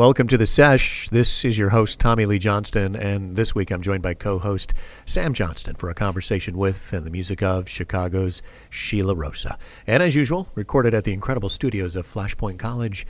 Welcome 0.00 0.28
to 0.28 0.38
the 0.38 0.46
Sesh. 0.46 1.10
This 1.10 1.44
is 1.44 1.58
your 1.58 1.68
host, 1.68 2.00
Tommy 2.00 2.24
Lee 2.24 2.38
Johnston, 2.38 2.96
and 2.96 3.36
this 3.36 3.54
week 3.54 3.70
I'm 3.70 3.82
joined 3.82 4.02
by 4.02 4.14
co 4.14 4.38
host 4.38 4.72
Sam 5.04 5.34
Johnston 5.34 5.74
for 5.74 5.90
a 5.90 5.94
conversation 5.94 6.56
with 6.56 6.94
and 6.94 7.04
the 7.04 7.10
music 7.10 7.42
of 7.42 7.68
Chicago's 7.68 8.40
Shi 8.70 9.02
La 9.02 9.12
Rosa. 9.14 9.58
And 9.86 10.02
as 10.02 10.16
usual, 10.16 10.48
recorded 10.54 10.94
at 10.94 11.04
the 11.04 11.12
incredible 11.12 11.50
studios 11.50 11.96
of 11.96 12.06
Flashpoint 12.06 12.58
College 12.58 13.06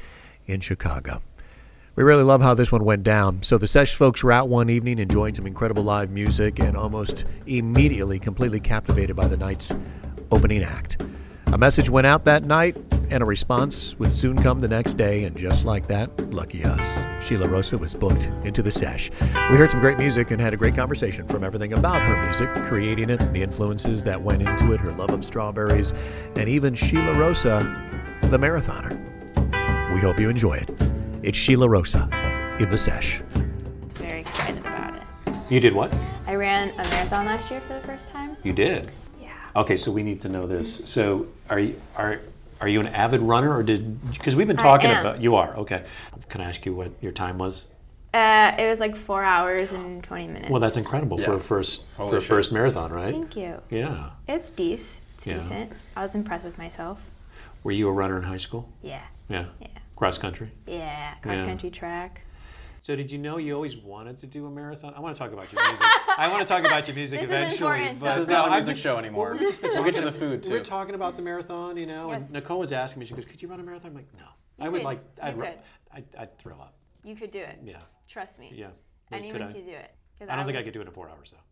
in 0.46 0.58
Chicago. 0.58 1.22
We 1.94 2.02
really 2.02 2.24
love 2.24 2.42
how 2.42 2.54
this 2.54 2.72
one 2.72 2.84
went 2.84 3.04
down. 3.04 3.44
So 3.44 3.56
the 3.56 3.68
Sesh 3.68 3.94
folks 3.94 4.24
were 4.24 4.32
out 4.32 4.48
one 4.48 4.68
evening 4.68 4.98
enjoying 4.98 5.36
some 5.36 5.46
incredible 5.46 5.84
live 5.84 6.10
music 6.10 6.58
and 6.58 6.76
almost 6.76 7.24
immediately 7.46 8.18
completely 8.18 8.58
captivated 8.58 9.14
by 9.14 9.28
the 9.28 9.36
night's 9.36 9.72
opening 10.32 10.64
act. 10.64 11.00
A 11.52 11.58
message 11.58 11.90
went 11.90 12.06
out 12.06 12.24
that 12.26 12.44
night, 12.44 12.76
and 13.10 13.24
a 13.24 13.26
response 13.26 13.98
would 13.98 14.14
soon 14.14 14.40
come 14.40 14.60
the 14.60 14.68
next 14.68 14.94
day, 14.94 15.24
and 15.24 15.36
just 15.36 15.64
like 15.64 15.88
that, 15.88 16.32
lucky 16.32 16.64
us, 16.64 17.04
Shi 17.20 17.36
La 17.36 17.48
Rosa 17.48 17.76
was 17.76 17.92
booked 17.92 18.30
into 18.44 18.62
the 18.62 18.70
sesh. 18.70 19.10
We 19.50 19.56
heard 19.56 19.72
some 19.72 19.80
great 19.80 19.98
music 19.98 20.30
and 20.30 20.40
had 20.40 20.54
a 20.54 20.56
great 20.56 20.76
conversation 20.76 21.26
from 21.26 21.42
everything 21.42 21.72
about 21.72 22.02
her 22.02 22.22
music, 22.24 22.54
creating 22.66 23.10
it, 23.10 23.18
the 23.32 23.42
influences 23.42 24.04
that 24.04 24.22
went 24.22 24.42
into 24.42 24.72
it, 24.72 24.78
her 24.80 24.92
love 24.92 25.10
of 25.10 25.24
strawberries, 25.24 25.92
and 26.36 26.48
even 26.48 26.72
Shi 26.72 26.98
La 26.98 27.18
Rosa, 27.18 27.58
the 28.22 28.38
marathoner. 28.38 28.96
We 29.92 30.00
hope 30.00 30.20
you 30.20 30.28
enjoy 30.28 30.54
it. 30.54 30.70
It's 31.24 31.36
Shi 31.36 31.56
La 31.56 31.66
Rosa 31.66 32.08
in 32.60 32.70
the 32.70 32.78
sesh. 32.78 33.22
Very 33.94 34.20
excited 34.20 34.60
about 34.60 34.94
it. 34.94 35.02
You 35.50 35.58
did 35.58 35.74
what? 35.74 35.92
I 36.28 36.36
ran 36.36 36.70
a 36.70 36.88
marathon 36.90 37.26
last 37.26 37.50
year 37.50 37.60
for 37.60 37.74
the 37.74 37.80
first 37.80 38.08
time. 38.08 38.36
You 38.44 38.52
did. 38.52 38.88
Yeah. 39.54 39.60
Okay, 39.62 39.76
so 39.76 39.90
we 39.92 40.02
need 40.02 40.20
to 40.22 40.28
know 40.28 40.46
this. 40.46 40.80
So, 40.84 41.26
are 41.48 41.58
you 41.58 41.80
are 41.96 42.20
are 42.60 42.68
you 42.68 42.80
an 42.80 42.88
avid 42.88 43.20
runner, 43.22 43.54
or 43.54 43.62
did 43.62 44.10
because 44.12 44.36
we've 44.36 44.46
been 44.46 44.58
I 44.58 44.62
talking 44.62 44.90
am. 44.90 45.00
about 45.06 45.20
you 45.22 45.34
are 45.36 45.54
okay? 45.56 45.84
Can 46.28 46.40
I 46.40 46.44
ask 46.44 46.64
you 46.66 46.74
what 46.74 46.92
your 47.00 47.12
time 47.12 47.38
was? 47.38 47.66
Uh, 48.12 48.52
it 48.58 48.68
was 48.68 48.80
like 48.80 48.96
four 48.96 49.22
hours 49.22 49.70
and 49.72 50.02
20 50.02 50.26
minutes. 50.26 50.50
Well, 50.50 50.60
that's 50.60 50.76
incredible 50.76 51.16
for 51.18 51.34
a 51.34 51.40
first 51.40 51.84
Holy 51.96 52.10
for 52.10 52.16
a 52.16 52.20
shit. 52.20 52.28
first 52.28 52.52
marathon, 52.52 52.92
right? 52.92 53.14
Thank 53.14 53.36
you. 53.36 53.60
Yeah. 53.70 54.10
It's 54.26 54.50
decent. 54.50 55.00
It's 55.18 55.26
Yeah. 55.28 55.34
decent. 55.34 55.72
I 55.96 56.02
was 56.02 56.16
impressed 56.16 56.44
with 56.44 56.58
myself. 56.58 56.98
Were 57.62 57.70
you 57.70 57.88
a 57.88 57.92
runner 57.92 58.16
in 58.16 58.24
high 58.24 58.36
school? 58.38 58.68
Yeah. 58.82 59.02
Yeah. 59.28 59.44
Yeah. 59.60 59.68
Cross 59.94 60.18
country. 60.18 60.50
Yeah. 60.66 61.14
Cross 61.22 61.38
Yeah. 61.38 61.44
country 61.46 61.70
track. 61.70 62.22
So 62.82 62.96
did 62.96 63.10
you 63.10 63.18
know 63.18 63.36
you 63.36 63.54
always 63.54 63.76
wanted 63.76 64.18
to 64.20 64.26
do 64.26 64.46
a 64.46 64.50
marathon? 64.50 64.94
I 64.96 65.00
want 65.00 65.14
to 65.14 65.18
talk 65.18 65.32
about 65.32 65.52
your 65.52 65.62
music. 65.68 65.86
I 66.16 66.28
want 66.30 66.40
to 66.46 66.48
talk 66.52 66.64
about 66.64 66.88
your 66.88 66.94
music 66.96 67.20
This 67.28 67.28
is 67.28 67.34
eventually. 67.34 67.70
important. 67.72 68.00
but 68.00 68.08
This 68.14 68.18
is 68.22 68.28
not 68.28 68.48
a 68.48 68.50
I'm 68.52 68.56
music 68.58 68.72
just- 68.72 68.82
show 68.82 68.96
anymore. 68.96 69.30
Well, 69.30 69.38
we've 69.38 69.48
just 69.48 69.60
been 69.60 69.72
We'll 69.74 69.84
get 69.84 69.94
to 69.96 70.00
talking- 70.00 70.12
the 70.14 70.18
food 70.26 70.42
too. 70.42 70.50
We're 70.50 70.58
too. 70.60 70.64
talking 70.64 70.94
about 70.94 71.16
the 71.16 71.22
marathon, 71.22 71.76
you 71.76 71.86
know, 71.86 72.10
Yes. 72.10 72.22
and 72.24 72.32
Nicole 72.32 72.58
was 72.58 72.72
asking 72.72 73.00
me. 73.00 73.06
She 73.06 73.14
goes, 73.14 73.26
"Could 73.26 73.42
you 73.42 73.48
run 73.48 73.60
a 73.60 73.62
marathon?" 73.62 73.90
I'm 73.90 73.96
like, 73.96 74.08
"No, 74.18 74.24
I 74.58 74.68
would 74.70 74.78
could. 74.80 74.84
like. 74.84 75.00
I'd, 75.22 75.36
ru- 75.36 75.44
could. 75.44 75.58
I'd, 75.92 76.04
I'd 76.18 76.38
throw 76.38 76.54
up. 76.54 76.74
You 77.04 77.14
could 77.14 77.30
do 77.30 77.40
it. 77.40 77.58
Yeah, 77.62 77.76
Trust 78.08 78.38
me. 78.38 78.50
yeah. 78.54 78.68
Wait, 79.10 79.18
Anyone 79.18 79.38
could 79.38 79.46
could, 79.54 79.56
I? 79.56 79.66
do 79.66 79.76
it. 79.76 79.90
'Cause 80.18 80.28
I 80.30 80.36
don't 80.36 80.46
think 80.46 80.58
I 80.58 80.62
could 80.62 80.72
do 80.74 80.80
it 80.80 80.86
in 80.86 80.92
four 80.92 81.08
hours 81.10 81.30
though. 81.32 81.44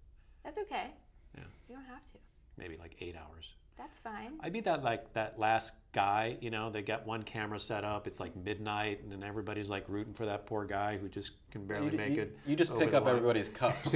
That's 0.45 0.59
okay. 0.59 0.91
Yeah. 1.37 1.45
You 1.69 1.75
don't 1.77 1.85
have 1.85 2.07
to. 2.13 2.19
Maybe 2.57 2.77
like 2.77 2.97
eight 3.01 3.17
hours. 3.17 3.55
That's 3.79 3.99
fine. 4.01 4.33
I'd 4.41 4.53
be 4.53 4.61
that 4.63 4.83
like 4.83 5.13
that 5.15 5.39
last 5.39 5.73
guy, 5.93 6.37
you 6.41 6.51
know, 6.51 6.69
they 6.69 6.83
got 6.83 7.07
one 7.07 7.23
camera 7.23 7.59
set 7.61 7.85
up. 7.85 8.07
It's 8.07 8.19
like 8.21 8.35
midnight, 8.37 9.01
and 9.03 9.11
then 9.11 9.23
everybody's 9.23 9.71
like 9.71 9.85
rooting 9.89 10.13
for 10.13 10.27
that 10.27 10.47
poor 10.47 10.65
guy 10.65 10.99
who 10.99 11.09
just 11.09 11.33
can 11.53 11.65
barely 11.65 11.93
You, 11.93 11.97
make 11.97 12.17
you- 12.17 12.23
it. 12.23 12.39
you 12.45 12.57
just 12.57 12.77
pick 12.79 12.93
up 12.93 13.05
line. 13.05 13.15
everybody's 13.17 13.49
cups 13.63 13.95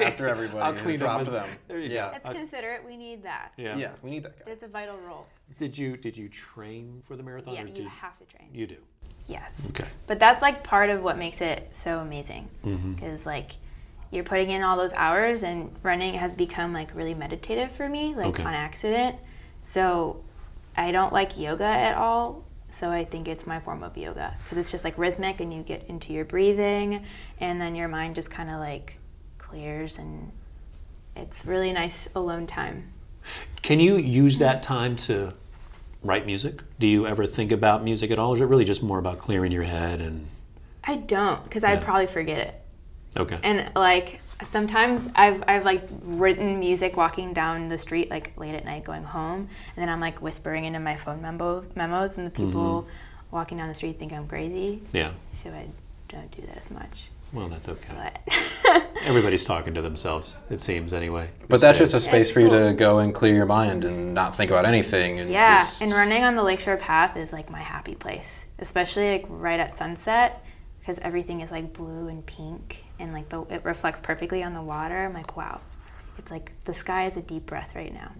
after 0.00 0.28
everybody 0.28 0.60
I'll 0.60 0.72
clean 0.72 0.94
up 0.96 1.00
dropped 1.00 1.26
my- 1.26 1.32
them. 1.32 1.48
there 1.68 1.78
you 1.80 1.88
go. 1.88 1.94
yeah. 1.94 2.10
That's 2.12 2.26
I- 2.26 2.32
considerate. 2.32 2.84
We 2.86 2.96
need 2.96 3.22
that. 3.24 3.52
Yeah. 3.56 3.76
yeah, 3.76 3.92
we 4.02 4.10
need 4.10 4.22
that 4.22 4.44
guy. 4.44 4.52
It's 4.52 4.62
a 4.62 4.68
vital 4.68 4.96
role. 5.06 5.26
Did 5.58 5.76
you 5.76 5.96
did 5.96 6.16
you 6.16 6.28
train 6.28 7.02
for 7.04 7.16
the 7.16 7.22
marathon? 7.22 7.54
Yeah, 7.54 7.64
or 7.64 7.66
you 7.66 7.74
did, 7.74 7.86
have 7.88 8.16
to 8.18 8.24
train. 8.24 8.48
You 8.52 8.66
do. 8.68 8.76
Yes. 9.26 9.66
Okay. 9.70 9.86
But 10.06 10.18
that's 10.20 10.42
like 10.42 10.62
part 10.62 10.90
of 10.90 11.02
what 11.02 11.18
makes 11.18 11.40
it 11.40 11.70
so 11.72 11.98
amazing. 11.98 12.48
Mm-hmm. 12.64 12.92
Because 12.92 13.26
like 13.26 13.52
you're 14.10 14.22
putting 14.24 14.50
in 14.50 14.62
all 14.62 14.76
those 14.76 14.92
hours 14.92 15.42
and 15.42 15.74
running 15.82 16.14
has 16.14 16.36
become 16.36 16.72
like 16.72 16.94
really 16.94 17.14
meditative 17.14 17.72
for 17.72 17.88
me, 17.88 18.14
like 18.14 18.26
Okay. 18.28 18.44
on 18.44 18.52
accident. 18.54 19.16
So 19.64 20.22
I 20.76 20.92
don't 20.92 21.12
like 21.12 21.36
yoga 21.38 21.64
at 21.64 21.96
all. 21.96 22.44
So 22.70 22.90
I 22.90 23.04
think 23.04 23.28
it's 23.28 23.46
my 23.46 23.60
form 23.60 23.82
of 23.82 23.96
yoga 23.96 24.34
because 24.42 24.58
it's 24.58 24.70
just 24.70 24.84
like 24.84 24.98
rhythmic 24.98 25.40
and 25.40 25.52
you 25.52 25.62
get 25.62 25.84
into 25.88 26.12
your 26.12 26.24
breathing 26.24 27.04
and 27.40 27.60
then 27.60 27.74
your 27.74 27.88
mind 27.88 28.14
just 28.14 28.30
kind 28.30 28.50
of 28.50 28.58
like 28.58 28.98
clears 29.38 29.98
and 29.98 30.30
it's 31.16 31.46
really 31.46 31.72
nice 31.72 32.08
alone 32.14 32.46
time. 32.46 32.92
Can 33.62 33.80
you 33.80 33.96
use 33.96 34.38
that 34.38 34.62
time 34.62 34.96
to 34.96 35.32
write 36.02 36.26
music? 36.26 36.60
Do 36.78 36.86
you 36.86 37.06
ever 37.06 37.26
think 37.26 37.52
about 37.52 37.84
music 37.84 38.10
at 38.10 38.18
all? 38.18 38.32
Or 38.32 38.34
is 38.34 38.40
it 38.40 38.46
really 38.46 38.64
just 38.64 38.82
more 38.82 38.98
about 38.98 39.18
clearing 39.18 39.52
your 39.52 39.62
head 39.62 40.00
and 40.00 40.26
I 40.82 40.96
don't 40.96 41.42
because 41.44 41.62
Yeah. 41.62 41.70
I'd 41.70 41.82
probably 41.82 42.08
forget 42.08 42.38
it. 42.38 42.60
Okay? 43.16 43.38
and 43.42 43.70
like 43.74 44.20
sometimes 44.48 45.08
I've 45.14 45.42
I've 45.46 45.64
like 45.64 45.82
written 46.02 46.58
music 46.58 46.96
walking 46.96 47.32
down 47.32 47.68
the 47.68 47.78
street 47.78 48.10
like 48.10 48.32
late 48.36 48.54
at 48.54 48.64
night 48.64 48.84
going 48.84 49.04
home, 49.04 49.48
and 49.76 49.82
then 49.82 49.88
I'm 49.88 50.00
like 50.00 50.20
whispering 50.22 50.64
into 50.64 50.80
my 50.80 50.96
phone 50.96 51.22
memo 51.22 51.64
memos, 51.74 52.18
and 52.18 52.26
the 52.26 52.30
mm-hmm. 52.30 52.46
people 52.46 52.88
walking 53.30 53.58
down 53.58 53.68
the 53.68 53.74
street 53.74 53.98
think 53.98 54.12
I'm 54.12 54.28
crazy, 54.28 54.82
yeah. 54.92 55.12
so 55.32 55.50
I 55.50 55.66
don't 56.08 56.30
do 56.30 56.42
that 56.42 56.58
as 56.58 56.70
much. 56.70 57.08
Well, 57.32 57.48
that's 57.48 57.68
okay. 57.68 57.92
But 57.96 58.86
Everybody's 59.02 59.42
talking 59.42 59.74
to 59.74 59.82
themselves. 59.82 60.36
It 60.50 60.60
seems 60.60 60.92
anyway. 60.92 61.30
But 61.48 61.56
these 61.56 61.60
that's 61.62 61.78
just 61.78 61.94
a 61.94 62.00
space 62.00 62.28
That's 62.28 62.30
for 62.30 62.40
you 62.40 62.48
cool. 62.48 62.68
to 62.68 62.74
go 62.74 63.00
and 63.00 63.12
clear 63.12 63.34
your 63.34 63.44
mind 63.44 63.84
and 63.84 64.14
not 64.14 64.36
think 64.36 64.52
about 64.52 64.66
anything. 64.66 65.18
And 65.18 65.28
yeah, 65.28 65.58
just- 65.58 65.82
and 65.82 65.92
running 65.92 66.22
on 66.22 66.36
the 66.36 66.44
Lakeshore 66.44 66.76
Path 66.76 67.16
is 67.16 67.32
like 67.32 67.50
my 67.50 67.58
happy 67.58 67.96
place, 67.96 68.44
especially 68.60 69.10
like 69.10 69.24
right 69.28 69.58
at 69.58 69.76
sunset 69.76 70.44
because 70.78 70.98
everything 71.00 71.40
is 71.40 71.50
like 71.50 71.72
blue 71.72 72.08
and 72.08 72.24
pink, 72.24 72.83
and 72.98 73.12
like 73.12 73.28
the 73.28 73.42
it 73.42 73.64
reflects 73.64 74.00
perfectly 74.00 74.42
on 74.42 74.54
the 74.54 74.62
water. 74.62 75.04
I'm 75.04 75.12
like, 75.14 75.36
wow, 75.36 75.60
it's 76.18 76.30
like 76.30 76.52
the 76.64 76.74
sky 76.74 77.06
is 77.06 77.16
a 77.16 77.22
deep 77.22 77.46
breath 77.46 77.74
right 77.74 77.92
now. 77.92 78.12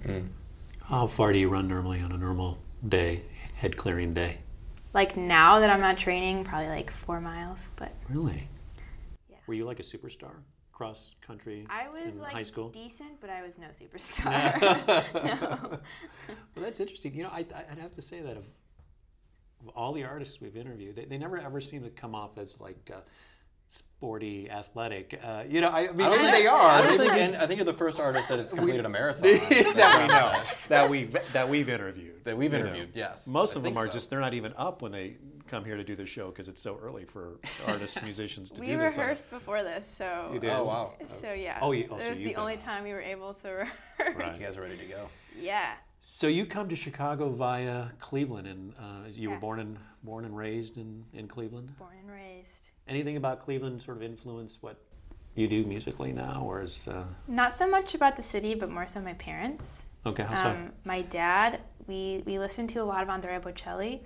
How 0.83 1.07
far 1.07 1.33
do 1.33 1.39
you 1.39 1.49
run 1.49 1.67
normally 1.69 2.01
on 2.01 2.13
a 2.13 2.19
normal 2.19 2.59
day, 2.87 3.23
head 3.57 3.77
clearing 3.77 4.13
day? 4.15 4.39
like 4.95 5.17
now 5.17 5.59
that 5.61 5.71
I'm 5.71 5.81
not 5.81 5.99
training, 5.99 6.45
probably 6.45 6.69
like 6.69 6.91
four 6.91 7.21
miles. 7.21 7.69
But 7.77 7.93
Really? 8.09 8.49
Yeah. 9.29 9.37
Were 9.47 9.55
you 9.55 9.65
like 9.67 9.81
a 9.81 9.83
superstar 9.83 10.37
cross 10.73 11.15
country 11.21 11.67
I 11.69 11.89
was 11.89 12.17
in 12.17 12.23
like 12.23 12.33
high 12.33 12.43
school? 12.45 12.69
decent, 12.71 13.21
but 13.21 13.29
I 13.29 13.43
was 13.43 13.59
no 13.59 13.67
superstar. 13.75 15.15
no. 15.15 15.59
Well, 15.69 15.81
that's 16.57 16.81
interesting. 16.81 17.15
You 17.15 17.25
know, 17.25 17.31
I, 17.31 17.41
I'd 17.71 17.79
have 17.79 17.95
to 17.95 18.03
say 18.03 18.21
that 18.21 18.37
of, 18.37 18.47
of 19.61 19.69
all 19.75 19.93
the 19.93 20.05
artists 20.05 20.41
we've 20.41 20.57
interviewed, 20.57 20.95
they, 20.97 21.05
they 21.05 21.19
never 21.19 21.41
ever 21.41 21.61
seem 21.61 21.83
to 21.83 21.91
come 21.91 22.15
off 22.15 22.39
as 22.39 22.61
like 22.61 22.91
uh, 22.95 23.01
sporty, 23.69 24.51
athletic. 24.51 25.19
Uh, 25.23 25.45
you 25.49 25.61
know, 25.61 25.69
I, 25.69 25.89
I 25.89 25.93
mean, 25.93 26.07
I 26.07 26.11
don't 26.11 26.21
think 26.21 26.33
they 26.33 26.47
are. 26.47 26.71
I 26.71 26.83
don't 26.83 26.99
Maybe 26.99 27.11
think. 27.11 27.33
they- 27.33 27.39
I 27.39 27.47
think 27.47 27.59
you're 27.59 27.65
the 27.65 27.73
first 27.73 27.99
artist 27.99 28.29
that 28.29 28.39
has 28.39 28.51
completed 28.53 28.85
a 28.85 28.89
marathon. 28.89 29.23
that 29.75 30.01
we 30.03 30.07
know 30.09 30.43
that 30.69 30.89
we've 30.91 31.17
that 31.33 31.49
we've 31.49 31.69
interviewed. 31.69 32.25
That 32.25 32.37
we've 32.37 32.53
you 32.53 32.59
know. 32.59 32.65
interviewed, 32.67 32.91
yes. 32.95 33.27
Most 33.27 33.57
I 33.57 33.61
of 33.61 33.65
them 33.65 33.77
are 33.77 33.87
so. 33.87 33.93
just 33.93 34.11
they're 34.11 34.21
not 34.21 34.35
even 34.35 34.53
up 34.57 34.83
when 34.83 34.93
they 34.93 35.17
come 35.47 35.65
here 35.65 35.77
to 35.77 35.85
do 35.85 35.95
the 35.97 36.07
show 36.07 36.29
because 36.29 36.49
it's 36.49 36.61
so 36.61 36.79
early 36.83 37.05
for 37.05 37.39
artists, 37.67 38.03
musicians 38.05 38.51
to 38.53 38.61
we 38.61 38.69
do 38.69 38.79
this. 38.79 38.97
rehearsed 38.97 39.31
before 39.31 39.63
this, 39.63 39.87
so 39.87 40.31
You 40.33 40.41
did? 40.41 40.51
Oh 40.51 40.65
wow! 40.65 40.93
so 41.09 41.33
yeah. 41.33 41.59
Oh, 41.61 41.73
you- 41.73 41.89
oh, 41.91 41.97
it 41.97 42.11
was 42.11 42.19
you've 42.21 42.29
the 42.35 42.37
only 42.37 42.55
on. 42.55 42.61
time 42.61 42.85
we 42.85 42.93
were 42.93 43.01
able 43.03 43.35
to 43.35 43.49
rehearse. 43.99 44.17
Right. 44.17 44.39
You 44.39 44.47
guys 44.47 44.57
are 44.57 44.63
ready 44.63 44.77
to 44.77 44.85
go. 44.87 45.09
Yeah. 45.39 45.73
So 46.07 46.27
you 46.27 46.45
come 46.45 46.69
to 46.69 46.77
Chicago 46.77 47.31
via 47.31 47.87
Cleveland, 47.99 48.47
and 48.47 48.75
uh, 48.79 49.09
you 49.11 49.31
were 49.31 49.39
born 49.39 49.59
and 49.61 49.79
born 50.03 50.27
and 50.27 50.37
raised 50.37 50.77
in, 50.77 51.03
in 51.15 51.27
Cleveland. 51.27 51.71
Born 51.79 51.97
and 51.99 52.11
raised. 52.11 52.64
Anything 52.87 53.17
about 53.17 53.45
Cleveland 53.45 53.83
sort 53.83 53.97
of 53.97 54.03
influence 54.03 54.59
what 54.61 54.77
you 55.35 55.49
do 55.49 55.65
musically 55.65 56.13
now, 56.13 56.43
or 56.47 56.63
is 56.63 56.87
uh, 56.87 57.05
Not 57.27 57.57
so 57.57 57.69
much 57.69 57.95
about 57.95 58.17
the 58.17 58.23
city, 58.23 58.55
but 58.55 58.71
more 58.71 58.87
so 58.87 59.01
my 59.01 59.15
parents. 59.15 59.83
okay? 60.07 60.23
How 60.23 60.35
so? 60.35 60.49
Um, 60.51 60.73
my 60.85 61.03
dad, 61.03 61.61
we 61.87 62.23
we 62.27 62.39
listened 62.39 62.71
to 62.71 62.79
a 62.81 62.85
lot 62.85 63.03
of 63.03 63.09
Andrea 63.09 63.41
Bocelli. 63.41 64.01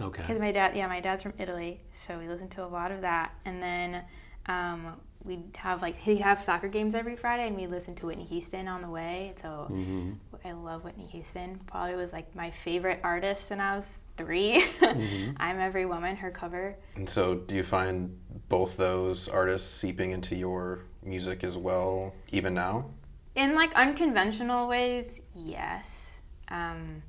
okay. 0.00 0.22
Because 0.22 0.38
my 0.38 0.52
dad, 0.52 0.76
yeah, 0.76 0.86
my 0.86 1.00
dad's 1.00 1.22
from 1.22 1.34
Italy, 1.38 1.80
so 1.92 2.18
we 2.18 2.28
listened 2.28 2.52
to 2.52 2.64
a 2.64 2.70
lot 2.78 2.90
of 2.92 3.00
that. 3.02 3.34
And 3.44 3.62
then 3.62 4.02
um, 4.46 5.00
we'd 5.24 5.56
have 5.56 5.82
like 5.82 5.96
he'd 5.96 6.20
have 6.20 6.44
soccer 6.44 6.68
games 6.68 6.94
every 6.94 7.16
Friday, 7.16 7.46
and 7.46 7.56
we 7.56 7.66
listened 7.66 7.96
to 7.98 8.06
Whitney 8.06 8.24
Houston 8.24 8.68
on 8.68 8.82
the 8.82 8.88
way. 8.88 9.34
So 9.40 9.66
hmm 9.68 10.12
I 10.44 10.52
love 10.52 10.82
Whitney 10.84 11.06
Houston. 11.06 11.60
Probably 11.66 11.94
was 11.94 12.12
like 12.12 12.34
my 12.34 12.50
favorite 12.50 13.00
artist 13.04 13.50
when 13.50 13.60
I 13.60 13.76
was 13.76 14.02
3 14.16 14.64
I'm 15.36 15.60
Every 15.60 15.86
Woman, 15.86 16.16
her 16.16 16.30
cover. 16.30 16.76
And 16.96 17.08
so, 17.08 17.36
do 17.36 17.54
you 17.54 17.62
find 17.62 18.18
both 18.48 18.76
those 18.76 19.28
artists 19.28 19.72
seeping 19.72 20.10
into 20.10 20.34
your 20.34 20.80
music 21.04 21.44
as 21.44 21.56
well, 21.56 22.12
even 22.32 22.54
now? 22.54 22.86
In 23.34 23.54
like 23.54 23.72
unconventional 23.74 24.68
ways, 24.68 25.20
yes. 25.34 26.18
Um, 26.48 27.02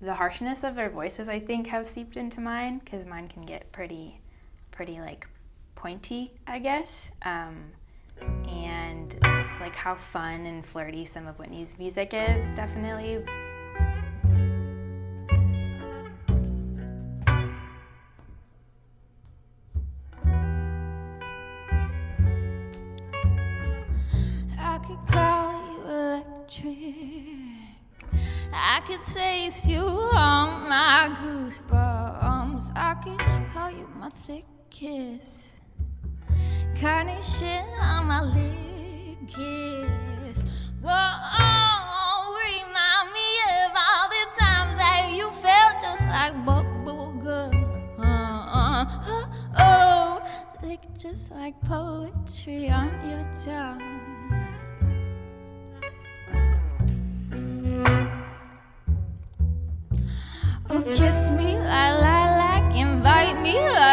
the 0.00 0.14
harshness 0.14 0.62
of 0.62 0.76
their 0.76 0.90
voices, 0.90 1.28
I 1.28 1.40
think, 1.40 1.66
have 1.66 1.88
seeped 1.88 2.16
into 2.16 2.40
mine 2.40 2.78
because 2.84 3.04
mine 3.04 3.28
can 3.28 3.42
get 3.42 3.72
pretty, 3.72 4.20
pretty 4.70 5.00
like 5.00 5.26
pointy, 5.76 6.32
I 6.46 6.58
guess, 6.58 7.12
um, 7.22 7.70
and 8.48 9.14
like 9.60 9.76
how 9.76 9.94
fun 9.94 10.46
and 10.46 10.64
flirty 10.64 11.04
some 11.04 11.26
of 11.28 11.38
Whitney's 11.38 11.78
music 11.78 12.12
is, 12.12 12.50
definitely. 12.50 13.22
I 24.58 24.78
could 24.78 25.06
call 25.06 25.52
you 25.62 25.84
electric. 25.84 26.76
I 28.52 28.80
could 28.86 29.04
taste 29.04 29.68
you 29.68 29.82
on 29.82 30.68
my 30.68 31.14
goosebumps. 31.20 32.70
I 32.74 32.94
could 32.94 33.52
call 33.52 33.70
you 33.70 33.86
my 33.94 34.08
thick 34.10 34.44
kiss. 34.70 35.45
Carnation 36.80 37.64
on 37.80 38.06
my 38.06 38.22
lip 38.22 39.16
kiss. 39.26 40.44
Whoa, 40.82 40.92
remind 42.36 43.08
me 43.16 43.28
of 43.64 43.72
all 43.74 44.08
the 44.12 44.24
times 44.38 44.76
that 44.76 45.10
you 45.16 45.30
felt 45.32 45.80
just 45.80 46.02
like 46.02 46.34
bubble 46.44 47.12
gum. 47.24 47.54
Uh, 47.98 48.84
oh, 49.58 50.20
like 50.62 50.84
just 50.98 51.30
like 51.30 51.58
poetry 51.62 52.68
on 52.68 52.90
your 53.08 53.24
tongue. 53.44 53.82
Oh, 60.68 60.82
kiss 60.82 61.30
me 61.30 61.56
like 61.56 62.00
lilac, 62.02 62.74
invite 62.76 63.40
me 63.40 63.54
like 63.54 63.85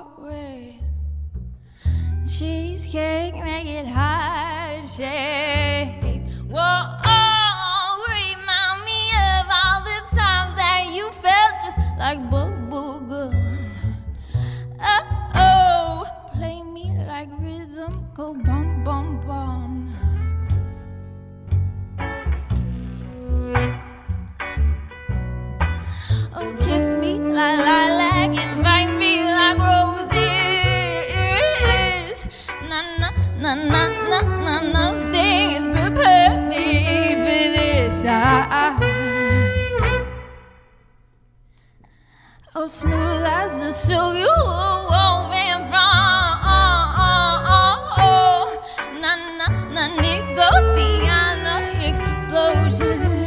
my. 0.02 0.80
Cheesecake, 2.26 3.36
make 3.36 3.68
it 3.68 3.88
heart 3.88 4.88
shape. 4.88 6.22
Whoa, 6.50 6.84
oh, 7.06 8.06
remind 8.10 8.80
me 8.86 9.02
of 9.30 9.46
all 9.60 9.82
the 9.90 10.00
times 10.16 10.56
that 10.56 10.92
you 10.96 11.12
felt 11.24 11.54
just 11.64 11.78
like 12.00 12.20
gum. 12.30 13.32
Oh, 14.84 15.04
oh, 15.36 16.06
play 16.34 16.64
me 16.64 16.92
like 17.08 17.30
rhythm, 17.40 18.08
go 18.14 18.34
bum 18.34 18.84
bum 18.84 19.20
bum. 19.28 19.94
Oh, 26.34 26.56
kiss 26.60 26.98
me 26.98 27.20
like 27.20 27.60
oh, 42.64 42.68
smooth 42.68 43.24
as 43.26 43.58
the 43.60 43.72
silk 43.72 44.16
you 44.16 44.30
woven 44.46 45.66
from. 45.70 46.34
Na 49.02 49.16
na 49.38 49.48
na, 49.74 49.88
nicotine 49.98 51.10
on 51.10 51.42
the 51.44 51.90
explosion. 51.90 53.21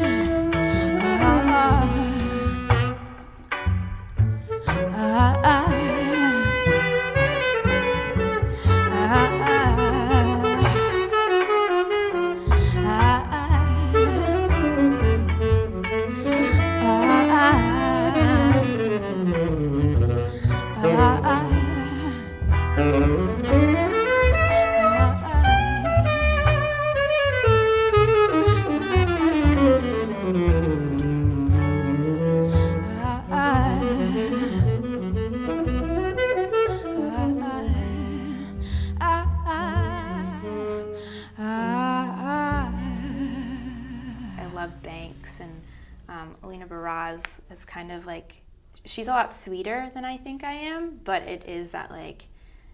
She's 48.94 49.08
a 49.08 49.10
lot 49.10 49.34
sweeter 49.34 49.90
than 49.92 50.04
I 50.04 50.16
think 50.16 50.44
I 50.44 50.52
am, 50.52 51.00
but 51.02 51.22
it 51.22 51.48
is 51.48 51.72
that 51.72 51.90
like 51.90 52.26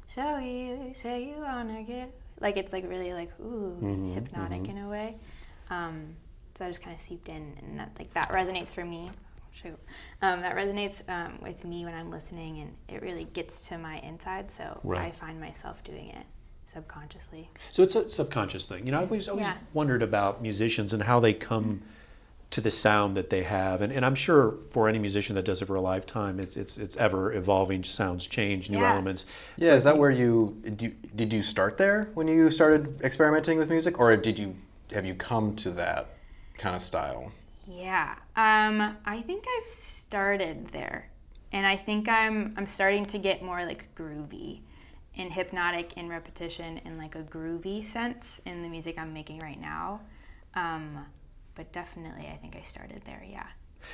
so 0.07 0.39
you 0.39 0.91
say 0.93 1.25
you 1.25 1.41
wanna 1.41 1.83
get 1.83 2.13
like 2.41 2.57
it's 2.57 2.73
like 2.73 2.89
really 2.89 3.13
like 3.15 3.31
ooh 3.41 3.77
hypnotic 4.15 4.69
in 4.69 4.79
a 4.79 4.89
way. 4.89 5.17
Um, 5.71 6.17
so 6.57 6.65
that 6.65 6.71
just 6.71 6.83
kind 6.83 6.95
of 6.95 7.01
seeped 7.03 7.29
in, 7.29 7.55
and 7.63 7.79
that 7.81 7.91
like 7.99 8.13
that 8.15 8.29
resonates 8.29 8.69
for 8.71 8.85
me. 8.85 9.11
Shoot, 9.53 9.79
um, 10.23 10.43
that 10.43 10.55
resonates 10.55 11.03
um, 11.09 11.39
with 11.43 11.65
me 11.65 11.85
when 11.85 11.95
I'm 11.95 12.11
listening, 12.11 12.61
and 12.61 12.75
it 12.89 13.03
really 13.03 13.25
gets 13.25 13.67
to 13.69 13.79
my 13.79 13.99
inside. 14.01 14.51
So 14.51 14.79
Right. 14.85 15.09
I 15.09 15.11
find 15.11 15.41
myself 15.41 15.83
doing 15.85 16.09
it 16.09 16.27
subconsciously. 16.73 17.51
So 17.73 17.83
it's 17.83 17.97
a 17.97 18.09
subconscious 18.09 18.67
thing. 18.69 18.87
You 18.87 18.93
know, 18.93 18.99
I've 19.01 19.11
always, 19.11 19.29
always 19.29 19.47
Yeah. 19.47 19.57
wondered 19.73 20.03
about 20.03 20.41
musicians 20.41 20.93
and 20.95 21.03
how 21.03 21.19
they 21.19 21.33
come 21.35 21.83
to 22.51 22.61
the 22.61 22.71
sound 22.71 23.17
that 23.17 23.31
they 23.31 23.45
have. 23.45 23.81
And, 23.81 23.95
and 23.95 24.05
I'm 24.05 24.15
sure 24.15 24.57
for 24.71 24.89
any 24.89 24.99
musician 24.99 25.37
that 25.37 25.45
does 25.45 25.63
it 25.63 25.67
for 25.67 25.77
a 25.77 25.81
lifetime, 25.81 26.41
it's, 26.41 26.57
it's, 26.57 26.79
it's 26.79 26.97
ever 26.97 27.33
evolving, 27.33 27.85
sounds 27.85 28.27
change, 28.27 28.71
new 28.71 28.79
Yeah. 28.79 28.85
elements. 28.85 29.25
Yeah, 29.57 29.75
is 29.75 29.85
that 29.85 29.99
where 29.99 30.11
you 30.11 30.57
did, 30.65 30.83
you 30.83 30.95
did 31.15 31.33
you 31.33 31.43
start 31.43 31.79
there 31.79 32.11
when 32.15 32.27
you 32.29 32.51
started 32.51 33.01
experimenting 33.03 33.59
with 33.59 33.69
music, 33.69 33.99
or 34.01 34.17
did 34.17 34.39
you 34.39 34.57
have 34.93 35.07
you 35.07 35.15
come 35.15 35.55
to 35.57 35.71
that 35.73 36.09
kind 36.59 36.75
of 36.75 36.83
style? 36.83 37.33
Yeah, 37.67 38.17
um, 38.37 38.97
I 39.05 39.23
think 39.23 39.45
I've 39.47 39.69
started 39.69 40.69
there, 40.73 41.11
and 41.53 41.67
I 41.67 41.77
think 41.77 42.09
I'm 42.09 42.55
I'm 42.57 42.67
starting 42.67 43.07
to 43.07 43.19
get 43.19 43.43
more 43.43 43.65
like 43.65 43.95
groovy, 43.95 44.61
and 45.17 45.33
hypnotic 45.33 45.93
in 45.97 46.09
repetition 46.09 46.79
in 46.79 46.99
like 46.99 47.15
a 47.15 47.23
groovy 47.23 47.85
sense 47.85 48.41
in 48.47 48.63
the 48.63 48.69
music 48.69 48.99
I'm 48.99 49.13
making 49.13 49.41
right 49.41 49.61
now. 49.61 50.01
Um, 50.55 51.07
but 51.55 51.73
definitely, 51.73 52.29
I 52.33 52.37
think 52.37 52.57
I 52.57 52.63
started 52.63 53.03
there. 53.07 53.25
Yeah. 53.29 53.47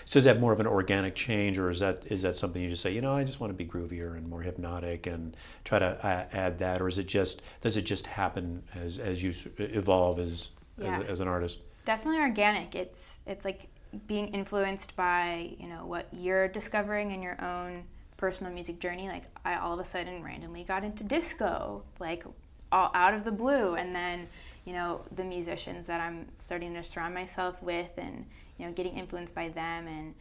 So 0.05 0.19
is 0.19 0.25
that 0.25 0.41
more 0.41 0.53
of 0.53 0.59
an 0.59 0.67
organic 0.67 1.15
change, 1.15 1.59
or 1.59 1.71
is 1.71 1.79
that 1.81 2.05
is 2.07 2.23
that 2.23 2.37
something 2.37 2.61
you 2.61 2.69
just 2.71 2.83
say, 2.83 2.93
you 2.93 3.01
know, 3.01 3.15
I 3.15 3.23
just 3.25 3.39
want 3.41 3.53
to 3.53 3.57
be 3.57 3.65
groovier 3.65 4.17
and 4.17 4.29
more 4.29 4.43
hypnotic, 4.43 5.07
and 5.07 5.37
try 5.65 5.79
to 5.79 5.87
uh, 6.05 6.27
add 6.33 6.59
that, 6.59 6.83
or 6.83 6.89
is 6.89 6.99
it 6.99 7.07
just 7.07 7.43
does 7.61 7.77
it 7.77 7.83
just 7.83 8.07
happen 8.09 8.65
as 8.75 8.99
as 8.99 9.23
you 9.23 9.33
evolve 9.59 10.19
as 10.19 10.49
Yeah. 10.79 10.99
as, 10.99 11.05
as 11.07 11.21
an 11.21 11.29
artist? 11.29 11.59
definitely 11.85 12.21
organic. 12.21 12.75
It's 12.75 13.19
it's 13.27 13.45
like 13.45 13.69
being 14.09 14.29
influenced 14.29 14.97
by 14.97 15.55
you 15.59 15.69
know 15.69 15.87
what 15.87 16.09
you're 16.13 16.49
discovering 16.49 17.13
in 17.13 17.23
your 17.23 17.41
own 17.43 17.85
personal 18.17 18.53
music 18.53 18.81
journey. 18.81 19.09
Like 19.09 19.25
I 19.45 19.55
all 19.57 19.75
of 19.75 19.79
a 19.81 19.85
sudden 19.85 20.23
randomly 20.23 20.65
got 20.65 20.83
into 20.83 21.05
disco, 21.05 21.85
like 22.01 22.25
all 22.73 22.91
out 22.93 23.15
of 23.15 23.25
the 23.25 23.31
blue, 23.31 23.75
and 23.77 23.95
then 23.95 24.27
you 24.67 24.75
know 24.75 25.01
the 25.15 25.25
musicians 25.25 25.87
that 25.87 26.01
I'm 26.01 26.27
starting 26.39 26.75
to 26.75 26.85
surround 26.85 27.15
myself 27.15 27.63
with, 27.63 27.91
and 27.97 28.27
you 28.59 28.67
know 28.67 28.73
getting 28.73 28.99
influenced 28.99 29.35
by 29.35 29.49
them 29.49 29.87
and 29.89 30.15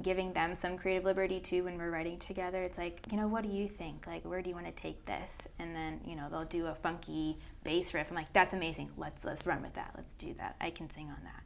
giving 0.00 0.32
them 0.32 0.54
some 0.54 0.76
creative 0.78 1.04
liberty 1.04 1.38
too 1.38 1.64
when 1.64 1.76
we're 1.76 1.90
writing 1.90 2.18
together. 2.18 2.62
It's 2.62 2.78
like, 2.78 3.00
you 3.10 3.16
know, 3.18 3.28
what 3.28 3.42
do 3.42 3.50
you 3.50 3.68
think? 3.68 4.06
Like, 4.06 4.24
where 4.24 4.40
do 4.40 4.48
you 4.48 4.56
want 4.56 4.66
to 4.66 4.72
take 4.72 5.04
this? 5.04 5.46
And 5.58 5.76
then, 5.76 6.00
you 6.04 6.16
know, 6.16 6.28
they'll 6.30 6.46
do 6.46 6.66
a 6.66 6.74
funky 6.74 7.38
bass 7.62 7.92
riff. 7.92 8.06
I'm 8.08 8.16
like, 8.16 8.32
that's 8.32 8.54
amazing. 8.54 8.90
Let's 8.96 9.24
let's 9.24 9.46
run 9.46 9.62
with 9.62 9.74
that. 9.74 9.92
Let's 9.96 10.14
do 10.14 10.32
that. 10.34 10.56
I 10.60 10.70
can 10.70 10.88
sing 10.90 11.08
on 11.08 11.22
that. 11.24 11.42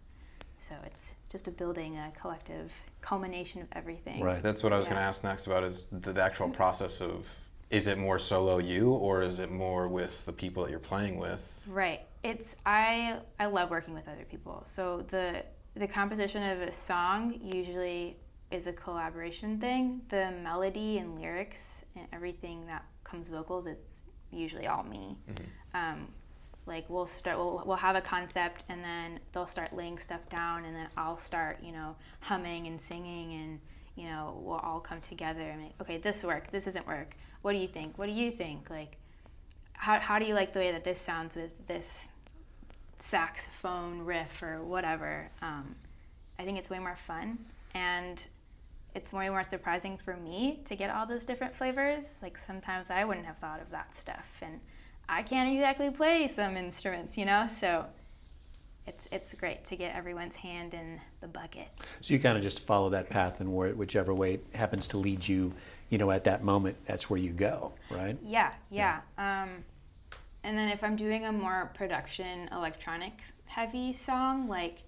So 0.59 0.75
it's 0.87 1.15
just 1.29 1.49
a 1.49 1.51
building, 1.51 1.97
a 1.97 2.13
collective 2.19 2.73
culmination 3.03 3.61
of 3.63 3.69
everything. 3.73 4.23
Right. 4.23 4.43
That's 4.43 4.63
what 4.63 4.73
I 4.73 4.79
was 4.79 4.87
Yeah. 4.87 4.93
going 4.93 5.03
to 5.03 5.09
ask 5.09 5.23
next 5.25 5.47
about 5.47 5.65
is 5.65 5.87
the, 5.93 6.13
the 6.13 6.23
actual 6.23 6.49
process 6.49 7.01
of 7.01 7.29
is 7.71 7.87
it 7.89 7.99
more 7.99 8.19
solo 8.19 8.59
you 8.59 8.91
or 8.91 9.23
is 9.23 9.41
it 9.41 9.51
more 9.51 9.89
with 9.89 10.25
the 10.25 10.33
people 10.33 10.65
that 10.65 10.71
you're 10.71 10.79
playing 10.79 11.19
with? 11.19 11.65
Right. 11.69 12.03
It's 12.23 12.57
I 12.65 13.19
I 13.39 13.47
love 13.47 13.71
working 13.71 13.95
with 13.95 14.09
other 14.09 14.25
people. 14.25 14.63
So 14.65 15.05
the 15.09 15.43
the 15.75 15.87
composition 15.87 16.43
of 16.43 16.61
a 16.63 16.73
song 16.73 17.39
usually 17.43 18.17
is 18.51 18.67
a 18.67 18.73
collaboration 18.73 19.61
thing. 19.61 20.03
The 20.09 20.33
melody 20.43 20.99
and 20.99 21.17
lyrics 21.17 21.85
and 21.97 22.07
everything 22.13 22.67
that 22.67 22.85
comes 23.05 23.29
vocals, 23.29 23.67
it's 23.67 24.03
usually 24.31 24.67
all 24.67 24.85
me. 24.85 25.19
Um, 25.75 26.09
like 26.67 26.89
we'll 26.89 27.07
start 27.07 27.39
we'll, 27.39 27.63
we'll 27.67 27.77
have 27.77 27.97
a 27.97 28.01
concept 28.01 28.65
and 28.69 28.83
then 28.83 29.21
they'll 29.33 29.47
start 29.47 29.75
laying 29.75 29.99
stuff 29.99 30.29
down 30.29 30.65
and 30.65 30.75
then 30.75 30.89
I'll 30.97 31.19
start, 31.19 31.59
you 31.63 31.73
know, 31.73 31.97
humming 32.21 32.67
and 32.69 32.81
singing 32.81 33.33
and 33.35 33.61
you 33.97 34.09
know, 34.09 34.39
we'll 34.43 34.59
all 34.59 34.79
come 34.79 35.01
together 35.01 35.41
and 35.41 35.63
like, 35.63 35.73
okay, 35.81 35.97
this 35.97 36.23
work, 36.23 36.51
this 36.53 36.67
doesn't 36.67 36.87
work. 36.87 37.17
What 37.47 37.53
do 37.53 37.59
you 37.59 37.69
think? 37.69 37.97
What 37.97 38.07
do 38.07 38.13
you 38.13 38.33
think? 38.33 38.69
Like 38.71 38.97
how, 39.75 40.01
how 40.01 40.19
do 40.19 40.25
you 40.25 40.35
like 40.35 40.53
the 40.53 40.59
way 40.59 40.73
that 40.73 40.83
this 40.83 41.01
sounds 41.01 41.37
with 41.37 41.55
this 41.69 42.09
saxophone 42.99 44.01
riff 44.01 44.43
or 44.43 44.65
whatever 44.65 45.31
um, 45.43 45.77
i 46.41 46.45
think 46.45 46.59
it's 46.59 46.69
way 46.71 46.81
more 46.81 46.97
fun 46.97 47.39
and 47.73 48.23
it's 48.97 49.13
way 49.13 49.29
more 49.29 49.45
surprising 49.45 49.97
for 49.97 50.17
me 50.17 50.61
to 50.65 50.75
get 50.75 50.91
all 50.91 51.07
those 51.07 51.25
different 51.25 51.55
flavors 51.55 52.19
like 52.21 52.37
sometimes 52.37 52.91
i 52.91 53.05
wouldn't 53.05 53.27
have 53.27 53.37
thought 53.37 53.61
of 53.61 53.71
that 53.71 53.95
stuff 53.95 54.27
and 54.43 54.59
i 55.09 55.23
can't 55.23 55.55
exactly 55.55 55.91
play 55.91 56.27
some 56.27 56.57
instruments 56.57 57.17
you 57.17 57.25
know 57.25 57.47
so 57.49 57.85
it's, 58.87 59.09
it's 59.11 59.35
great 59.35 59.65
to 59.67 59.77
get 59.77 59.95
everyone's 59.95 60.35
hand 60.35 60.75
in 60.75 61.01
the 61.21 61.27
bucket 61.27 61.69
So 62.01 62.15
you 62.15 62.21
kind 62.21 62.37
of 62.37 62.43
just 62.43 62.61
follow 62.61 62.89
that 62.91 63.11
path, 63.11 63.41
and 63.41 63.55
where, 63.55 63.75
whichever 63.75 64.15
way 64.15 64.35
it 64.35 64.45
happens 64.55 64.87
to 64.89 64.99
lead 64.99 65.27
you, 65.27 65.53
you 65.91 65.99
know, 65.99 66.11
at 66.11 66.25
that 66.25 66.45
moment, 66.45 66.77
that's 66.87 67.11
where 67.11 67.21
you 67.21 67.33
go, 67.33 67.75
right? 67.91 68.17
Yeah, 68.25 68.53
yeah. 68.71 69.01
Um, 69.19 69.65
and 70.45 70.57
then 70.57 70.69
if 70.69 70.85
I'm 70.85 70.97
doing 70.97 71.25
a 71.27 71.33
more 71.33 71.73
production 71.75 72.49
electronic 72.53 73.13
heavy 73.47 73.93
song, 73.93 74.49
like 74.49 74.79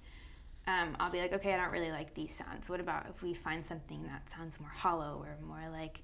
um, 0.68 0.96
I'll 1.00 1.10
be 1.10 1.20
like, 1.20 1.32
okay, 1.32 1.54
I 1.54 1.56
don't 1.56 1.72
really 1.72 1.90
like 1.90 2.14
these 2.14 2.34
sounds. 2.34 2.68
What 2.68 2.78
about 2.78 3.06
if 3.08 3.22
we 3.22 3.32
find 3.32 3.64
something 3.64 4.04
that 4.04 4.28
sounds 4.30 4.60
more 4.60 4.70
hollow 4.70 5.24
or 5.24 5.36
more 5.46 5.68
like 5.72 6.00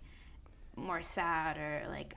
more 0.77 1.03
sad 1.03 1.57
or 1.57 1.89
like 1.89 2.15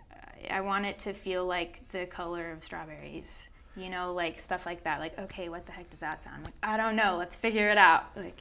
I 0.50 0.62
want 0.62 0.86
it 0.86 0.98
to 1.00 1.13
feel 1.13 1.46
like 1.46 1.88
the 1.89 2.05
color 2.05 2.51
of 2.51 2.63
strawberries, 2.63 3.50
you 3.77 3.89
know, 3.89 4.13
like 4.13 4.41
stuff 4.41 4.65
like 4.65 4.84
that. 4.84 5.00
Like, 5.00 5.17
okay, 5.19 5.50
what 5.50 5.65
the 5.65 5.72
heck 5.72 5.89
does 5.89 6.00
that 6.00 6.24
sound 6.24 6.43
like? 6.46 6.55
I 6.63 6.77
don't 6.77 6.96
know. 6.96 7.03
Mm-hmm. 7.03 7.19
Let's 7.19 7.36
figure 7.36 7.69
it 7.69 7.77
out. 7.77 8.05
Like, 8.15 8.39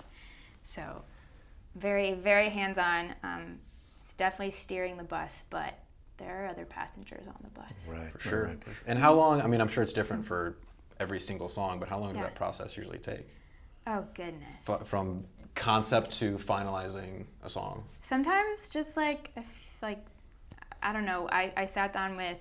so 0.64 1.02
very, 1.74 2.14
very 2.14 2.48
hands 2.48 2.78
on. 2.78 3.14
Um, 3.22 3.58
it's 4.00 4.14
definitely 4.14 4.52
steering 4.52 4.96
the 4.96 5.04
bus, 5.04 5.32
but 5.50 5.74
there 6.18 6.44
are 6.44 6.48
other 6.48 6.64
passengers 6.64 7.26
on 7.26 7.36
the 7.42 7.50
bus. 7.50 7.72
Right, 7.86 8.12
For 8.12 8.20
sure. 8.20 8.56
And 8.86 8.98
how 8.98 9.10
mm-hmm. 9.10 9.18
long, 9.18 9.42
I 9.42 9.46
mean, 9.46 9.60
I'm 9.60 9.68
sure 9.68 9.82
it's 9.82 9.92
different 9.92 10.22
mm-hmm. 10.22 10.28
for 10.28 10.56
every 10.98 11.20
single 11.20 11.48
song, 11.48 11.78
but 11.78 11.88
how 11.88 11.98
long 11.98 12.14
does 12.14 12.20
Yeah. 12.20 12.28
that 12.28 12.34
process 12.34 12.76
usually 12.76 12.98
take? 12.98 13.28
Oh 13.86 14.04
goodness. 14.14 14.68
F- 14.68 14.86
from 14.86 15.24
concept 15.54 16.12
to 16.18 16.36
finalizing 16.38 17.26
a 17.44 17.48
song? 17.48 17.84
Sometimes 18.02 18.68
just 18.68 18.96
like 18.96 19.30
if 19.36 19.44
like 19.82 20.04
I 20.82 20.92
don't 20.92 21.04
know, 21.04 21.28
I, 21.30 21.52
I 21.56 21.66
sat 21.66 21.92
down 21.92 22.16
with 22.16 22.38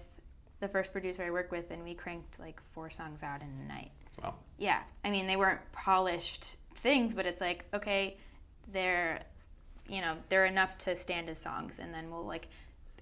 the 0.65 0.71
first 0.71 0.91
producer 0.91 1.23
I 1.23 1.29
work 1.29 1.51
with 1.51 1.69
and 1.69 1.83
we 1.83 1.93
cranked 1.93 2.39
like 2.39 2.59
four 2.73 2.89
songs 2.89 3.21
out 3.21 3.41
in 3.41 3.49
a 3.63 3.67
night. 3.67 3.91
Wow. 4.21 4.35
Yeah. 4.57 4.81
I 5.03 5.11
mean 5.11 5.27
they 5.27 5.35
weren't 5.35 5.61
polished 5.71 6.55
things, 6.77 7.13
but 7.13 7.25
it's 7.25 7.41
like, 7.41 7.65
okay, 7.73 8.17
they're 8.71 9.23
you 9.87 10.01
know, 10.01 10.15
they're 10.29 10.45
enough 10.45 10.75
to 10.79 10.95
stand 10.95 11.29
as 11.29 11.39
songs 11.39 11.77
and 11.77 11.93
then 11.93 12.09
we'll 12.09 12.25
like 12.25 12.47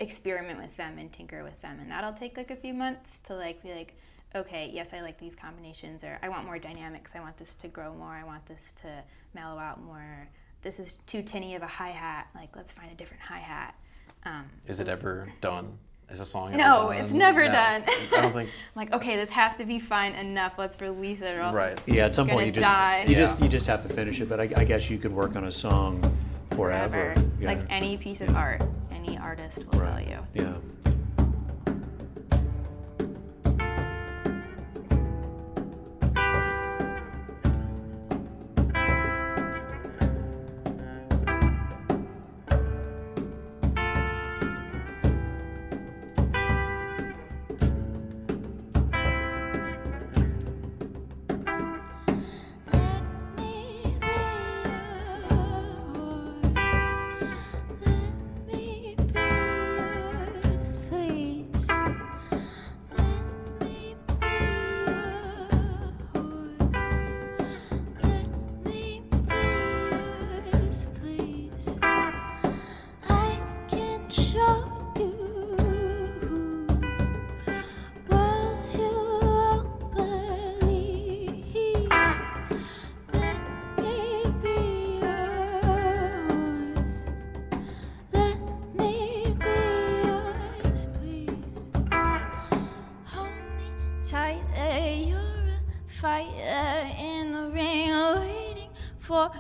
experiment 0.02 0.60
with 0.60 0.76
them 0.76 0.98
and 0.98 1.14
tinker 1.14 1.44
with 1.44 1.60
them 1.62 1.80
and 1.80 1.90
that'll 1.90 2.14
take 2.14 2.36
like 2.36 2.52
a 2.52 2.56
few 2.56 2.74
months 2.74 3.20
to 3.20 3.36
like 3.36 3.62
be 3.62 3.72
like 3.72 3.96
okay 4.36 4.70
yes 4.74 4.92
i 4.92 5.02
like 5.02 5.20
these 5.20 5.36
combinations 5.36 6.04
or 6.04 6.18
i 6.24 6.28
want 6.28 6.46
more 6.46 6.58
dynamics 6.58 7.12
i 7.16 7.20
want 7.20 7.38
this 7.38 7.54
to 7.54 7.68
grow 7.68 7.94
more 7.94 8.12
i 8.12 8.24
want 8.24 8.44
this 8.48 8.72
to 8.72 8.88
mellow 9.36 9.60
out 9.60 9.80
more 9.84 10.28
this 10.64 10.80
is 10.80 10.96
too 11.06 11.22
tinny 11.22 11.54
of 11.54 11.62
a 11.62 11.68
hi-hat 11.68 12.28
like 12.34 12.50
let's 12.56 12.72
find 12.72 12.92
a 12.92 12.96
different 12.96 13.22
hi-hat 13.22 13.76
um, 14.26 14.46
Is 14.68 14.80
it 14.80 14.88
ever 14.88 15.28
done? 15.42 15.78
Is 16.14 16.20
a 16.20 16.26
song 16.26 16.50
ever 16.50 16.58
No, 16.58 16.92
done? 16.92 16.98
it's 17.04 17.12
never 17.14 17.46
No. 17.48 17.52
done. 17.52 17.84
I 17.88 18.08
don't 18.22 18.34
think. 18.34 18.50
like 18.76 18.94
okay 18.94 19.16
this 19.18 19.32
has 19.32 19.58
to 19.58 19.66
be 19.66 19.80
fine 19.80 20.14
enough 20.14 20.54
let's 20.60 20.80
release 20.80 21.22
it 21.22 21.36
or 21.36 21.42
else 21.42 21.56
Right. 21.56 21.78
Yeah, 21.88 22.06
at 22.06 22.14
some 22.14 22.30
point 22.30 22.46
you 22.46 22.52
just 22.52 22.68
die. 22.68 23.06
you 23.08 23.16
just 23.16 23.42
you 23.42 23.50
just 23.50 23.66
have 23.66 23.82
to 23.82 23.90
finish 23.90 24.22
it. 24.22 24.30
But 24.30 24.40
I, 24.40 24.44
I 24.56 24.64
guess 24.64 24.90
you 24.92 25.00
could 25.00 25.12
work 25.12 25.36
on 25.36 25.46
a 25.46 25.52
song 25.52 26.02
forever. 26.52 27.14
forever. 27.16 27.28
Yeah. 27.40 27.48
like 27.48 27.60
any 27.70 27.98
piece 27.98 28.22
of 28.22 28.36
art 28.36 28.62
any 28.92 29.18
artist 29.18 29.58
will 29.66 29.80
tell 29.80 30.00
you 30.00 30.20
Yeah. 30.36 30.54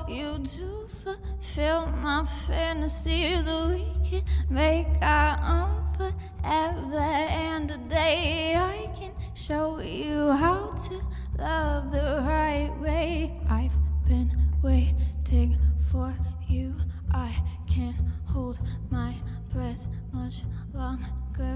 You 0.09 0.39
to 0.39 0.87
fulfill 0.87 1.87
my 1.87 2.25
fantasies. 2.25 3.47
We 3.47 3.85
can 4.03 4.23
make 4.49 4.87
our 5.01 5.37
own 5.43 5.83
forever 5.97 6.97
and 6.97 7.71
a 7.71 7.77
day. 7.89 8.55
I 8.55 8.89
can 8.95 9.11
show 9.33 9.79
you 9.79 10.31
how 10.31 10.71
to 10.71 11.01
love 11.37 11.91
the 11.91 12.23
right 12.25 12.71
way. 12.79 13.39
I've 13.49 13.71
been 14.07 14.31
waiting 14.61 15.57
for 15.91 16.13
you. 16.47 16.75
I 17.11 17.35
can't 17.69 17.95
hold 18.25 18.59
my 18.89 19.13
breath 19.53 19.85
much 20.11 20.43
longer. 20.73 21.52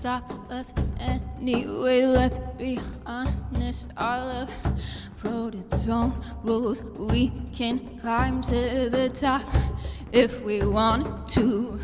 Stop 0.00 0.50
us 0.50 0.72
anyway. 0.98 2.06
Let's 2.06 2.38
be 2.56 2.80
honest, 3.04 3.90
our 3.98 4.24
love 4.24 4.50
wrote 5.22 5.54
its 5.54 5.86
own 5.88 6.14
rules. 6.42 6.82
We 6.96 7.30
can 7.52 7.98
climb 7.98 8.40
to 8.44 8.88
the 8.88 9.10
top 9.10 9.42
if 10.10 10.40
we 10.40 10.64
want 10.64 11.28
to. 11.36 11.78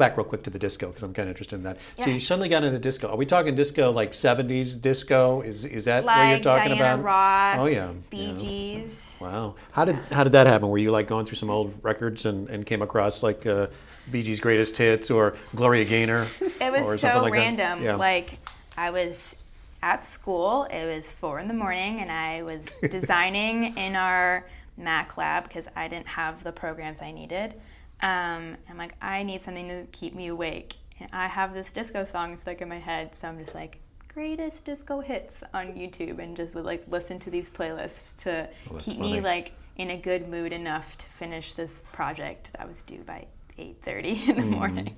Back 0.00 0.16
real 0.16 0.24
quick 0.24 0.42
to 0.42 0.50
the 0.50 0.58
disco 0.58 0.88
because 0.88 1.04
I'm 1.04 1.14
kind 1.14 1.28
of 1.28 1.36
interested 1.36 1.54
in 1.54 1.62
that. 1.62 1.78
So 1.98 2.10
you 2.10 2.18
suddenly 2.18 2.48
got 2.48 2.64
into 2.64 2.78
disco. 2.80 3.08
Are 3.08 3.16
we 3.16 3.26
talking 3.26 3.54
disco 3.54 3.92
like 3.92 4.10
70s 4.12 4.80
disco? 4.80 5.42
Is 5.42 5.64
is 5.64 5.84
that 5.84 6.02
what 6.04 6.28
you're 6.30 6.40
talking 6.40 6.76
Diana 6.76 7.02
about? 7.02 7.04
Ross, 7.04 7.58
Oh 7.60 7.66
yeah. 7.66 7.92
Bee 8.10 8.24
yeah. 8.24 8.34
Gees. 8.34 9.16
Wow. 9.20 9.54
How 9.70 9.84
did 9.84 9.96
how 10.10 10.24
did 10.24 10.32
that 10.32 10.48
happen? 10.48 10.68
Were 10.68 10.78
you 10.78 10.90
like 10.90 11.06
going 11.06 11.26
through 11.26 11.36
some 11.36 11.50
old 11.50 11.72
records 11.82 12.26
and, 12.26 12.48
and 12.48 12.66
came 12.66 12.82
across 12.82 13.22
like 13.22 13.46
uh, 13.46 13.68
Bee 14.10 14.24
Gees' 14.24 14.40
greatest 14.40 14.76
hits 14.76 15.10
or 15.10 15.36
Gloria 15.54 15.84
Gaynor? 15.84 16.26
It 16.60 16.72
was 16.72 17.00
so 17.00 17.22
like 17.22 17.32
random. 17.32 17.84
Yeah. 17.84 17.94
Like 17.94 18.38
I 18.76 18.90
was 18.90 19.36
at 19.82 20.04
school. 20.04 20.64
It 20.64 20.84
was 20.84 21.12
four 21.12 21.38
in 21.38 21.48
the 21.48 21.54
morning, 21.54 22.00
and 22.00 22.10
I 22.10 22.42
was 22.42 22.74
designing 22.90 23.76
in 23.76 23.96
our 23.96 24.46
Mac 24.76 25.16
lab 25.16 25.44
because 25.44 25.68
I 25.76 25.88
didn't 25.88 26.08
have 26.08 26.42
the 26.42 26.52
programs 26.52 27.02
I 27.02 27.12
needed. 27.12 27.54
Um, 28.02 28.56
I'm 28.68 28.78
like, 28.78 28.94
I 29.02 29.22
need 29.22 29.42
something 29.42 29.68
to 29.68 29.86
keep 29.92 30.14
me 30.14 30.28
awake, 30.28 30.74
and 30.98 31.08
I 31.12 31.26
have 31.26 31.52
this 31.54 31.70
disco 31.72 32.04
song 32.04 32.36
stuck 32.38 32.60
in 32.62 32.68
my 32.68 32.78
head. 32.78 33.14
So 33.14 33.28
I'm 33.28 33.38
just 33.38 33.54
like, 33.54 33.78
greatest 34.08 34.64
disco 34.64 35.00
hits 35.00 35.42
on 35.54 35.68
YouTube, 35.74 36.18
and 36.18 36.36
just 36.36 36.54
would 36.54 36.64
like 36.64 36.84
listen 36.88 37.18
to 37.20 37.30
these 37.30 37.50
playlists 37.50 38.16
to 38.24 38.48
Oh, 38.70 38.74
that's 38.74 38.84
keep 38.86 38.98
funny. 38.98 39.12
me 39.14 39.20
like 39.20 39.52
in 39.76 39.90
a 39.90 39.96
good 39.96 40.28
mood 40.28 40.52
enough 40.52 40.96
to 40.98 41.06
finish 41.06 41.54
this 41.54 41.82
project 41.92 42.50
that 42.54 42.66
was 42.68 42.82
due 42.82 43.02
by 43.06 43.26
8:30 43.58 44.28
in 44.28 44.36
the 44.36 44.46
morning. 44.46 44.96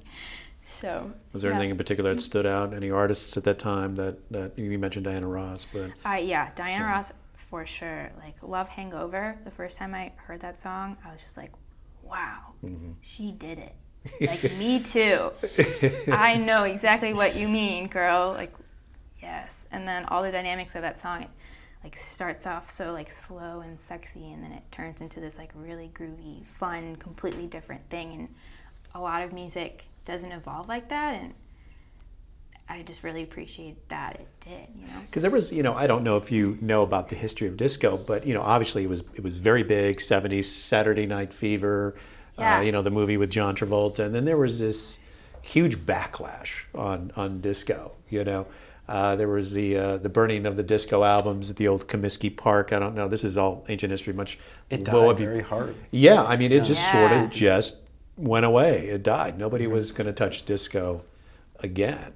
So 0.65 0.87
Mm-hmm. 0.89 1.11
Was 1.33 1.43
there 1.43 1.51
yeah. 1.51 1.57
anything 1.57 1.71
in 1.73 1.77
particular 1.77 2.15
that 2.15 2.21
stood 2.21 2.47
out? 2.47 2.73
Any 2.73 2.91
artists 2.91 3.37
at 3.37 3.45
that 3.45 3.59
time 3.59 3.97
that, 3.97 4.17
that 4.31 4.57
you 4.59 4.79
mentioned 4.79 5.05
Diana 5.05 5.27
Ross, 5.29 5.67
but 5.73 5.91
Uh, 6.09 6.15
yeah, 6.15 6.51
Diana 6.55 6.85
Ross 6.87 7.13
for 7.35 7.67
sure. 7.67 8.11
Like 8.17 8.37
Love 8.43 8.69
Hangover. 8.69 9.37
The 9.45 9.51
first 9.51 9.77
time 9.77 9.93
I 9.95 10.13
heard 10.17 10.41
that 10.41 10.61
song, 10.63 10.97
I 11.05 11.13
was 11.13 11.21
just 11.21 11.37
like, 11.37 11.51
wow, 12.13 12.39
Mm-hmm. 12.65 12.93
she 13.01 13.33
did 13.33 13.59
it. 13.59 13.75
Like 14.21 14.43
me 14.57 14.81
too. 14.81 15.31
I 16.13 16.37
know 16.37 16.65
exactly 16.65 17.13
what 17.15 17.35
you 17.37 17.49
mean, 17.49 17.89
girl. 17.89 18.33
Like, 18.33 18.53
yes. 19.21 19.67
And 19.73 19.87
then 19.89 20.05
all 20.07 20.23
the 20.23 20.31
dynamics 20.33 20.75
of 20.75 20.83
that 20.83 21.01
song, 21.01 21.23
it 21.23 21.31
like 21.85 21.97
starts 21.97 22.47
off 22.47 22.71
so 22.71 22.93
like 22.93 23.11
slow 23.11 23.61
and 23.61 23.81
sexy, 23.81 24.31
and 24.33 24.43
then 24.45 24.53
it 24.53 24.63
turns 24.71 25.01
into 25.01 25.19
this 25.21 25.39
like 25.39 25.51
really 25.55 25.91
groovy, 25.95 26.45
fun, 26.47 26.97
completely 26.97 27.47
different 27.47 27.89
thing. 27.91 28.13
And 28.13 28.29
a 28.95 29.01
lot 29.01 29.23
of 29.23 29.33
music 29.33 29.85
doesn't 30.05 30.31
evolve 30.33 30.69
like 30.69 30.89
that, 30.91 31.15
and 31.15 31.35
I 32.73 32.83
just 32.83 33.03
really 33.05 33.23
appreciate 33.23 33.89
that 33.91 34.15
it 34.15 34.29
did. 34.41 34.69
You 34.81 34.87
know. 34.87 35.01
because 35.07 35.23
there 35.23 35.31
was, 35.31 35.53
you 35.53 35.63
know, 35.63 35.75
I 35.75 35.87
don't 35.87 36.03
know 36.05 36.17
if 36.17 36.33
you 36.33 36.57
know 36.61 36.83
about 36.83 37.09
the 37.11 37.15
history 37.17 37.47
of 37.49 37.57
disco, 37.57 37.97
but 37.99 38.27
you 38.27 38.33
know, 38.35 38.41
obviously 38.43 38.83
it 38.85 38.89
was 38.89 39.03
it 39.15 39.23
was 39.23 39.37
very 39.39 39.63
big. 39.63 39.99
'70s 39.99 40.45
Saturday 40.47 41.05
Night 41.07 41.33
Fever, 41.35 41.95
Yeah. 42.39 42.59
uh, 42.59 42.61
you 42.63 42.73
know, 42.73 42.81
the 42.83 42.91
movie 42.91 43.17
with 43.19 43.31
John 43.31 43.55
Travolta, 43.55 44.01
and 44.01 44.15
then 44.15 44.25
there 44.25 44.39
was 44.39 44.59
this 44.59 44.99
huge 45.43 45.77
backlash 45.77 46.65
on 46.75 47.13
on 47.15 47.41
disco. 47.43 47.93
You 48.09 48.25
know, 48.25 48.47
uh, 48.89 49.17
there 49.17 49.29
was 49.29 49.53
the 49.53 49.77
uh, 49.77 49.97
the 49.99 50.09
burning 50.09 50.47
of 50.47 50.57
the 50.57 50.63
disco 50.63 51.05
albums 51.05 51.51
at 51.51 51.57
the 51.57 51.69
old 51.69 51.87
Comiskey 51.89 52.35
Park. 52.35 52.73
I 52.73 52.79
don't 52.79 52.95
know. 52.95 53.07
This 53.07 53.23
is 53.25 53.37
all 53.37 53.65
ancient 53.69 53.91
history. 53.91 54.15
Much 54.15 54.39
It 54.71 54.89
what 54.89 55.09
died 55.09 55.17
be- 55.19 55.25
very 55.27 55.43
hard. 55.43 55.75
Yeah, 55.91 56.23
I 56.23 56.37
mean, 56.39 56.51
it 56.53 56.65
just 56.65 56.91
sort 56.91 57.13
of 57.13 57.29
just 57.31 57.83
went 58.17 58.47
away. 58.47 58.87
It 58.89 59.03
died. 59.03 59.39
Nobody 59.39 59.65
Mm-hmm. 59.65 59.75
was 59.75 59.93
going 59.93 60.07
to 60.07 60.13
touch 60.15 60.45
disco 60.47 61.05
again. 61.61 62.13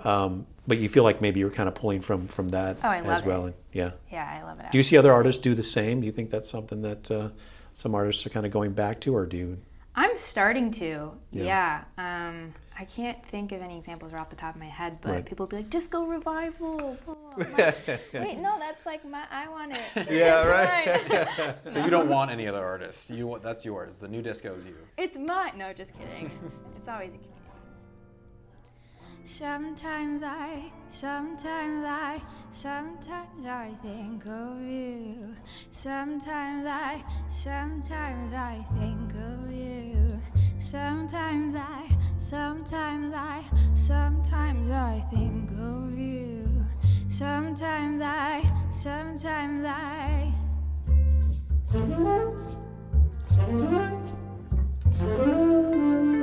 Um, 0.00 0.46
but 0.66 0.78
you 0.78 0.88
feel 0.88 1.02
like 1.02 1.20
maybe 1.20 1.40
you're 1.40 1.50
kind 1.50 1.68
of 1.68 1.74
pulling 1.74 2.00
from 2.00 2.28
from 2.28 2.48
that 2.50 2.76
Oh, 2.84 2.88
I 2.88 2.98
as 2.98 3.04
love 3.06 3.26
well. 3.26 3.46
it. 3.46 3.56
Yeah. 3.72 3.92
Yeah, 4.12 4.28
I 4.30 4.44
love 4.44 4.60
it. 4.60 4.66
Do 4.70 4.78
you 4.78 4.84
see 4.84 4.96
other 4.96 5.12
artists 5.12 5.40
do 5.42 5.54
the 5.54 5.62
same? 5.62 6.00
Do 6.00 6.06
you 6.06 6.12
think 6.12 6.30
that's 6.30 6.48
something 6.48 6.82
that 6.82 7.10
uh, 7.10 7.28
some 7.74 7.94
artists 7.94 8.24
are 8.26 8.30
kind 8.30 8.46
of 8.46 8.52
going 8.52 8.72
back 8.72 9.00
to, 9.00 9.14
or 9.14 9.26
do 9.26 9.36
you? 9.36 9.58
I'm 9.94 10.16
starting 10.16 10.70
to. 10.72 11.10
Yeah. 11.32 11.82
Yeah. 11.98 12.28
Um, 12.28 12.54
I 12.78 12.84
can't 12.84 13.20
think 13.26 13.50
of 13.50 13.60
any 13.60 13.76
examples 13.76 14.12
right 14.12 14.20
off 14.20 14.30
the 14.30 14.36
top 14.36 14.54
of 14.54 14.60
my 14.60 14.68
head, 14.68 14.98
but 15.00 15.10
Right. 15.10 15.26
people 15.26 15.46
be 15.48 15.56
like, 15.56 15.70
"Disco 15.70 16.04
revival." 16.04 16.96
blah, 17.04 17.14
blah, 17.14 17.34
blah." 17.34 17.44
I'm 17.44 17.52
like, 17.54 18.00
Wait, 18.14 18.38
no, 18.38 18.56
that's 18.60 18.86
like 18.86 19.04
my. 19.04 19.24
I 19.32 19.48
want 19.48 19.72
it. 19.72 19.80
Yeah, 20.10 20.92
it's 20.92 21.10
right. 21.10 21.56
So 21.64 21.82
you 21.84 21.90
don't 21.90 22.08
want 22.08 22.30
any 22.30 22.46
other 22.46 22.64
artists. 22.64 23.10
You 23.10 23.26
want 23.26 23.42
that's 23.42 23.64
yours. 23.64 23.98
The 23.98 24.06
new 24.06 24.22
disco 24.22 24.54
is 24.54 24.66
you. 24.66 24.76
it's 24.96 25.16
mine. 25.16 25.54
No, 25.58 25.72
just 25.72 25.92
kidding. 25.98 26.30
it's 26.76 26.88
always. 26.88 27.10
Sometimes 29.30 30.22
I, 30.22 30.72
sometimes 30.88 31.84
I, 31.84 32.20
sometimes 32.50 33.46
I 33.46 33.70
think 33.82 34.24
of 34.24 34.62
you. 34.62 35.34
Sometimes 35.70 36.66
I, 36.66 37.04
sometimes 37.28 38.32
I 38.32 38.64
think 38.80 39.12
of 39.12 39.52
you. 39.52 40.18
Sometimes 40.58 41.54
I, 41.54 41.94
sometimes 42.18 43.14
I, 43.14 43.44
sometimes 43.74 44.70
I 44.70 45.04
think 45.10 45.50
of 45.50 45.96
you. 45.96 46.64
Sometimes 47.10 48.00
I, 48.00 48.50
sometimes 48.72 49.64
I. 49.66 50.32
You 55.00 56.14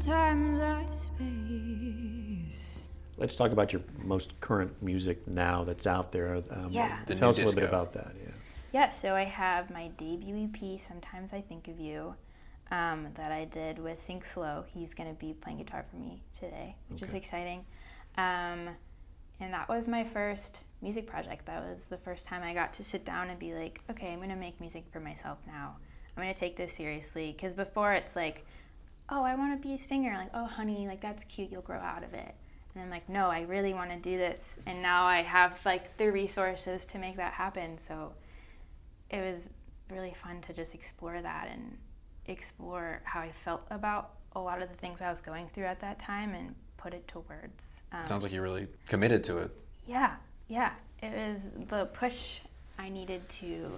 sometimes 0.00 0.60
I 0.60 0.86
space. 0.90 2.88
Let's 3.16 3.34
talk 3.34 3.50
about 3.50 3.72
your 3.72 3.82
most 4.04 4.40
current 4.40 4.80
music 4.80 5.26
now 5.26 5.64
that's 5.64 5.86
out 5.86 6.12
there. 6.12 6.36
Um, 6.50 6.68
Yeah. 6.70 7.00
The 7.06 7.16
Tell 7.16 7.30
us 7.30 7.38
a 7.38 7.44
little 7.44 7.60
bit 7.60 7.68
about 7.68 7.92
that. 7.94 8.12
Yeah. 8.22 8.30
Yeah, 8.70 8.88
so 8.90 9.14
I 9.14 9.24
have 9.24 9.70
my 9.70 9.88
debut 9.96 10.50
EP, 10.54 10.78
Sometimes 10.78 11.32
I 11.32 11.40
Think 11.40 11.68
of 11.68 11.80
You, 11.80 12.14
um, 12.70 13.08
that 13.14 13.32
I 13.32 13.46
did 13.46 13.78
with 13.78 13.98
Think 13.98 14.24
Slow. 14.24 14.64
He's 14.68 14.94
going 14.94 15.08
to 15.08 15.18
be 15.18 15.32
playing 15.32 15.58
guitar 15.58 15.84
for 15.90 15.96
me 15.96 16.22
today, 16.38 16.76
which 16.88 17.02
is 17.02 17.14
exciting. 17.14 17.64
Um, 18.18 18.68
and 19.40 19.52
that 19.52 19.68
was 19.68 19.88
my 19.88 20.04
first 20.04 20.62
music 20.82 21.06
project. 21.06 21.46
That 21.46 21.62
was 21.68 21.86
the 21.86 21.96
first 21.96 22.26
time 22.26 22.42
I 22.42 22.52
got 22.52 22.72
to 22.74 22.84
sit 22.84 23.04
down 23.04 23.30
and 23.30 23.38
be 23.38 23.54
like, 23.54 23.80
okay, 23.90 24.12
I'm 24.12 24.18
going 24.18 24.28
to 24.28 24.36
make 24.36 24.60
music 24.60 24.84
for 24.92 25.00
myself 25.00 25.38
now. 25.46 25.76
I'm 26.16 26.22
going 26.22 26.32
to 26.32 26.38
take 26.38 26.56
this 26.56 26.74
seriously. 26.74 27.32
Because 27.32 27.54
before 27.54 27.94
it's 27.94 28.14
like, 28.14 28.44
oh, 29.10 29.22
I 29.22 29.34
want 29.34 29.60
to 29.60 29.68
be 29.68 29.74
a 29.74 29.78
singer. 29.78 30.14
Like, 30.14 30.30
oh, 30.34 30.46
honey, 30.46 30.86
like 30.86 31.00
that's 31.00 31.24
cute. 31.24 31.50
You'll 31.50 31.62
grow 31.62 31.78
out 31.78 32.04
of 32.04 32.14
it. 32.14 32.34
And 32.74 32.84
I'm 32.84 32.90
like, 32.90 33.08
no, 33.08 33.28
I 33.28 33.42
really 33.42 33.74
want 33.74 33.90
to 33.90 33.96
do 33.98 34.16
this. 34.16 34.54
And 34.66 34.82
now 34.82 35.04
I 35.04 35.22
have 35.22 35.58
like 35.64 35.96
the 35.96 36.10
resources 36.12 36.84
to 36.86 36.98
make 36.98 37.16
that 37.16 37.32
happen. 37.32 37.78
So 37.78 38.12
it 39.10 39.20
was 39.20 39.50
really 39.90 40.14
fun 40.22 40.40
to 40.42 40.52
just 40.52 40.74
explore 40.74 41.20
that 41.20 41.48
and 41.50 41.76
explore 42.26 43.00
how 43.04 43.20
I 43.20 43.32
felt 43.44 43.62
about 43.70 44.10
a 44.36 44.40
lot 44.40 44.60
of 44.62 44.68
the 44.68 44.74
things 44.76 45.00
I 45.00 45.10
was 45.10 45.20
going 45.20 45.48
through 45.48 45.64
at 45.64 45.80
that 45.80 45.98
time 45.98 46.34
and 46.34 46.54
put 46.76 46.92
it 46.94 47.08
to 47.08 47.20
words. 47.20 47.82
Um, 47.92 48.06
Sounds 48.06 48.22
like 48.22 48.32
you're 48.32 48.42
really 48.42 48.68
committed 48.86 49.24
to 49.24 49.38
it. 49.38 49.50
yeah, 49.86 50.16
yeah. 50.48 50.72
It 51.02 51.12
was 51.12 51.42
the 51.68 51.86
push 51.86 52.40
I 52.78 52.88
needed 52.88 53.28
to. 53.28 53.70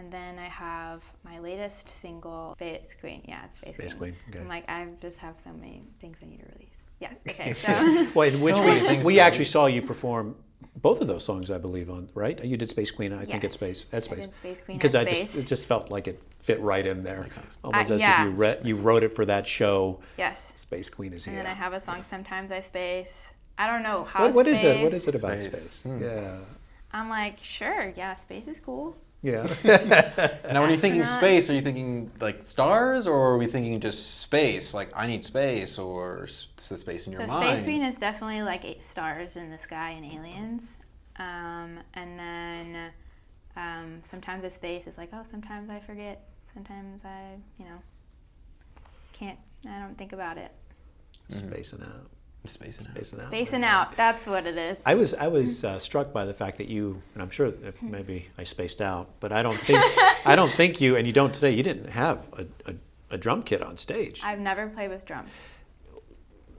And 0.00 0.10
then 0.10 0.38
I 0.38 0.48
have 0.48 1.02
my 1.26 1.40
latest 1.40 1.90
single, 1.90 2.54
Space 2.56 2.96
Queen. 2.98 3.20
Yeah, 3.28 3.44
it's 3.44 3.60
Space, 3.60 3.74
Space 3.74 3.92
Queen, 3.92 4.16
okay. 4.30 4.38
I'm 4.38 4.48
like, 4.48 4.66
I 4.66 4.86
just 5.02 5.18
have 5.18 5.34
so 5.38 5.50
many 5.52 5.82
things 6.00 6.16
I 6.22 6.26
need 6.26 6.38
to 6.40 6.46
release. 6.54 6.70
Yes, 7.00 7.16
okay, 7.28 7.52
so. 7.52 8.06
Well, 8.14 8.28
in 8.28 8.40
which 8.40 8.54
So 8.56 8.96
we, 8.96 9.04
we 9.04 9.20
actually 9.20 9.44
saw 9.44 9.66
you 9.66 9.82
perform 9.82 10.36
both 10.80 11.02
of 11.02 11.06
those 11.06 11.22
songs, 11.22 11.50
I 11.50 11.58
believe, 11.58 11.90
on 11.90 12.08
right. 12.14 12.42
You 12.42 12.56
did 12.56 12.70
Space 12.70 12.90
Queen. 12.90 13.12
I 13.12 13.26
think 13.26 13.44
it's 13.44 13.60
Yes. 13.60 13.78
Space. 13.80 13.86
At 13.92 13.96
I 13.96 14.00
Space. 14.00 14.26
did 14.26 14.36
Space 14.36 14.60
Queen 14.62 14.78
because 14.78 14.94
at 14.94 15.06
I 15.06 15.10
just 15.10 15.36
it 15.36 15.46
just 15.46 15.66
felt 15.66 15.90
like 15.90 16.08
it 16.08 16.22
fit 16.38 16.60
right 16.60 16.86
in 16.86 17.02
there, 17.04 17.26
almost 17.62 17.90
Uh, 17.90 17.94
as 17.94 18.00
yeah. 18.00 18.26
if 18.26 18.32
you 18.32 18.38
re- 18.40 18.58
you 18.64 18.76
wrote 18.76 19.02
it 19.04 19.14
for 19.14 19.26
that 19.26 19.46
show. 19.46 20.00
yes. 20.16 20.50
Space 20.54 20.88
Queen 20.88 21.12
is 21.12 21.26
And 21.26 21.34
here. 21.36 21.40
And 21.40 21.46
then 21.46 21.52
I 21.54 21.58
have 21.58 21.74
a 21.74 21.80
song, 21.80 22.02
Sometimes 22.08 22.52
I 22.52 22.60
Space. 22.62 23.28
I 23.58 23.66
don't 23.66 23.82
know 23.82 24.04
how 24.04 24.22
what, 24.24 24.32
what 24.34 24.46
is 24.46 24.62
it? 24.64 24.82
What 24.82 24.94
is 24.94 25.06
it 25.06 25.14
about 25.14 25.42
Space. 25.42 25.52
space? 25.52 25.82
Hmm. 25.82 26.02
Yeah, 26.02 26.36
I'm 26.94 27.10
like, 27.10 27.36
sure, 27.42 27.92
yeah, 27.94 28.14
space 28.16 28.46
is 28.48 28.58
cool. 28.60 28.96
Yeah. 29.22 29.46
Now, 30.52 30.62
when 30.62 30.70
you're 30.70 30.78
thinking 30.78 31.02
Astronaut. 31.02 31.06
space, 31.06 31.50
are 31.50 31.54
you 31.54 31.60
thinking 31.60 32.10
like 32.20 32.46
stars, 32.46 33.06
or 33.06 33.16
are 33.32 33.38
we 33.38 33.46
thinking 33.46 33.78
just 33.80 34.20
space? 34.20 34.74
Like 34.74 34.90
I 34.94 35.06
need 35.06 35.22
space, 35.24 35.78
or 35.78 36.24
s- 36.24 36.46
the 36.68 36.78
space 36.78 37.06
in 37.06 37.12
your 37.12 37.20
So 37.22 37.26
mind? 37.26 37.58
Space 37.58 37.64
Queen 37.64 37.82
is 37.82 37.98
definitely 37.98 38.42
like 38.42 38.64
eight 38.64 38.84
stars 38.84 39.36
in 39.36 39.50
the 39.50 39.58
sky 39.58 39.90
and 39.90 40.04
aliens. 40.04 40.72
Um, 41.16 41.80
and 41.94 42.18
then 42.18 42.90
um, 43.56 44.00
sometimes 44.04 44.42
the 44.42 44.50
space 44.50 44.86
is 44.86 44.96
like, 44.96 45.10
oh, 45.12 45.22
sometimes 45.24 45.68
I 45.70 45.80
forget. 45.80 46.28
Sometimes 46.54 47.04
I, 47.04 47.36
you 47.58 47.64
know, 47.66 47.80
can't, 49.12 49.38
I 49.68 49.78
don't 49.80 49.96
think 49.96 50.12
about 50.12 50.38
it. 50.38 50.50
Spacing 51.28 51.82
out. 51.82 52.10
Space 52.46 52.78
and 52.78 52.88
Spacing 52.88 53.20
out. 53.20 53.26
Spacing 53.26 53.64
out, 53.64 53.96
that's 53.96 54.26
what 54.26 54.46
it 54.46 54.56
is. 54.56 54.80
I 54.86 54.94
was 54.94 55.12
I 55.14 55.28
was 55.28 55.62
uh, 55.64 55.78
struck 55.78 56.12
by 56.12 56.24
the 56.24 56.32
fact 56.34 56.56
that 56.58 56.68
you 56.68 57.00
and 57.14 57.22
I'm 57.22 57.30
sure 57.30 57.50
that 57.50 57.82
maybe 57.82 58.26
I 58.38 58.44
spaced 58.44 58.80
out, 58.80 59.10
but 59.20 59.30
I 59.32 59.42
don't 59.42 59.58
think 59.60 59.80
I 60.26 60.34
don't 60.36 60.50
think 60.52 60.80
you 60.80 60.96
and 60.96 61.06
you 61.06 61.12
don't 61.12 61.34
today. 61.34 61.50
You 61.50 61.62
didn't 61.62 61.90
have 61.90 62.26
a, 62.32 62.46
a, 62.70 62.74
a 63.12 63.18
drum 63.18 63.42
kit 63.42 63.62
on 63.62 63.76
stage, 63.76 64.20
I've 64.24 64.38
never 64.40 64.68
played 64.68 64.88
with 64.88 65.04
drums. 65.04 65.38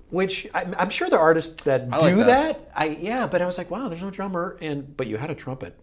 which 0.10 0.48
I'm, 0.54 0.76
I'm 0.78 0.89
sure 0.89 1.10
there 1.10 1.20
are 1.20 1.24
artists 1.24 1.63
that 1.63 1.88
I 1.91 1.98
like 1.98 2.13
do 2.15 2.24
that. 2.26 2.28
that. 2.65 2.72
I 2.76 2.86
yeah, 3.00 3.28
but 3.28 3.41
I 3.41 3.46
was 3.46 3.58
like, 3.58 3.72
wow, 3.72 3.88
there's 3.89 4.02
no 4.02 4.12
drummer, 4.12 4.58
and 4.62 4.96
but 4.96 5.08
you 5.08 5.17
had 5.17 5.32
a 5.32 5.36
trumpet, 5.36 5.80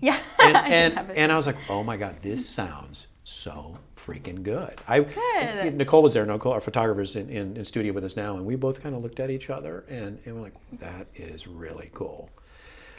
Yeah. 0.00 0.18
and 0.42 0.56
and, 0.72 0.94
have 0.94 1.10
it. 1.10 1.18
and 1.18 1.30
I 1.32 1.36
was 1.36 1.46
like, 1.46 1.56
oh 1.68 1.82
my 1.82 1.96
god, 1.96 2.16
this 2.22 2.48
sounds 2.48 3.06
so 3.22 3.76
freaking 4.10 4.42
good. 4.42 4.74
I 4.88 5.00
Good. 5.00 5.76
Nicole 5.76 6.02
was 6.02 6.14
there. 6.14 6.26
Nicole, 6.26 6.52
our 6.52 6.60
photographer's 6.60 7.16
in, 7.16 7.28
in, 7.30 7.56
in 7.56 7.64
studio 7.64 7.92
with 7.92 8.04
us 8.04 8.16
now, 8.16 8.36
and 8.36 8.44
we 8.44 8.56
both 8.56 8.82
kind 8.82 8.94
of 8.94 9.02
looked 9.02 9.20
at 9.20 9.30
each 9.30 9.50
other 9.50 9.84
and, 9.88 10.18
and 10.24 10.34
we're 10.34 10.42
like, 10.42 10.54
that 10.80 11.06
is 11.14 11.46
really 11.46 11.90
cool. 11.94 12.30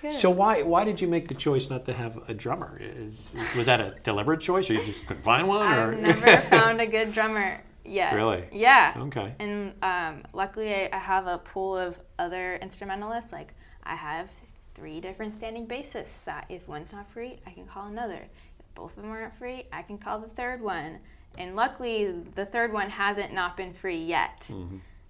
Good. 0.02 0.13
So 0.13 0.32
why 0.32 0.63
why 0.63 0.84
did 0.84 1.00
you 1.00 1.08
make 1.08 1.28
the 1.28 1.36
choice 1.36 1.69
not 1.69 1.86
to 1.86 1.93
have 1.93 2.17
a 2.28 2.34
drummer? 2.34 2.82
Is 2.82 3.36
was 3.56 3.67
that 3.67 3.80
a 3.80 3.95
deliberate 4.02 4.41
choice, 4.41 4.67
or 4.67 4.74
you 4.74 4.84
just 4.84 5.06
couldn't 5.06 5.21
find 5.21 5.47
one? 5.47 5.62
Or 5.71 5.91
I've 5.91 6.00
never 6.00 6.38
found 6.50 6.82
a 6.82 6.88
good 6.88 7.13
drummer 7.13 7.62
yet. 7.86 8.15
Really? 8.15 8.45
Yeah. 8.52 8.95
Okay. 8.97 9.36
And 9.38 9.74
um, 9.84 10.24
luckily, 10.34 10.74
I, 10.74 10.89
I 10.91 10.97
have 10.97 11.28
a 11.28 11.38
pool 11.38 11.78
of 11.78 12.00
other 12.17 12.56
instrumentalists. 12.56 13.32
Like, 13.32 13.54
I 13.84 13.95
have 13.95 14.32
three 14.74 15.00
different 15.02 15.36
standing 15.36 15.67
bassists 15.67 16.24
that 16.24 16.45
if 16.50 16.67
one's 16.67 16.93
not 16.93 17.08
free, 17.12 17.39
I 17.45 17.52
can 17.52 17.67
call 17.67 17.86
another. 17.86 18.28
Both 18.75 18.97
of 18.97 19.03
them 19.03 19.12
aren't 19.12 19.36
free, 19.36 19.67
I 19.71 19.81
can 19.81 19.97
call 19.97 20.19
the 20.19 20.27
third 20.29 20.62
one. 20.62 20.99
And 21.38 21.55
luckily, 21.55 22.12
the 22.36 22.45
third 22.45 22.73
one 22.73 22.89
hasn't 22.89 23.34
not 23.34 23.55
been 23.55 23.73
free 23.73 23.97
yet. 24.03 24.49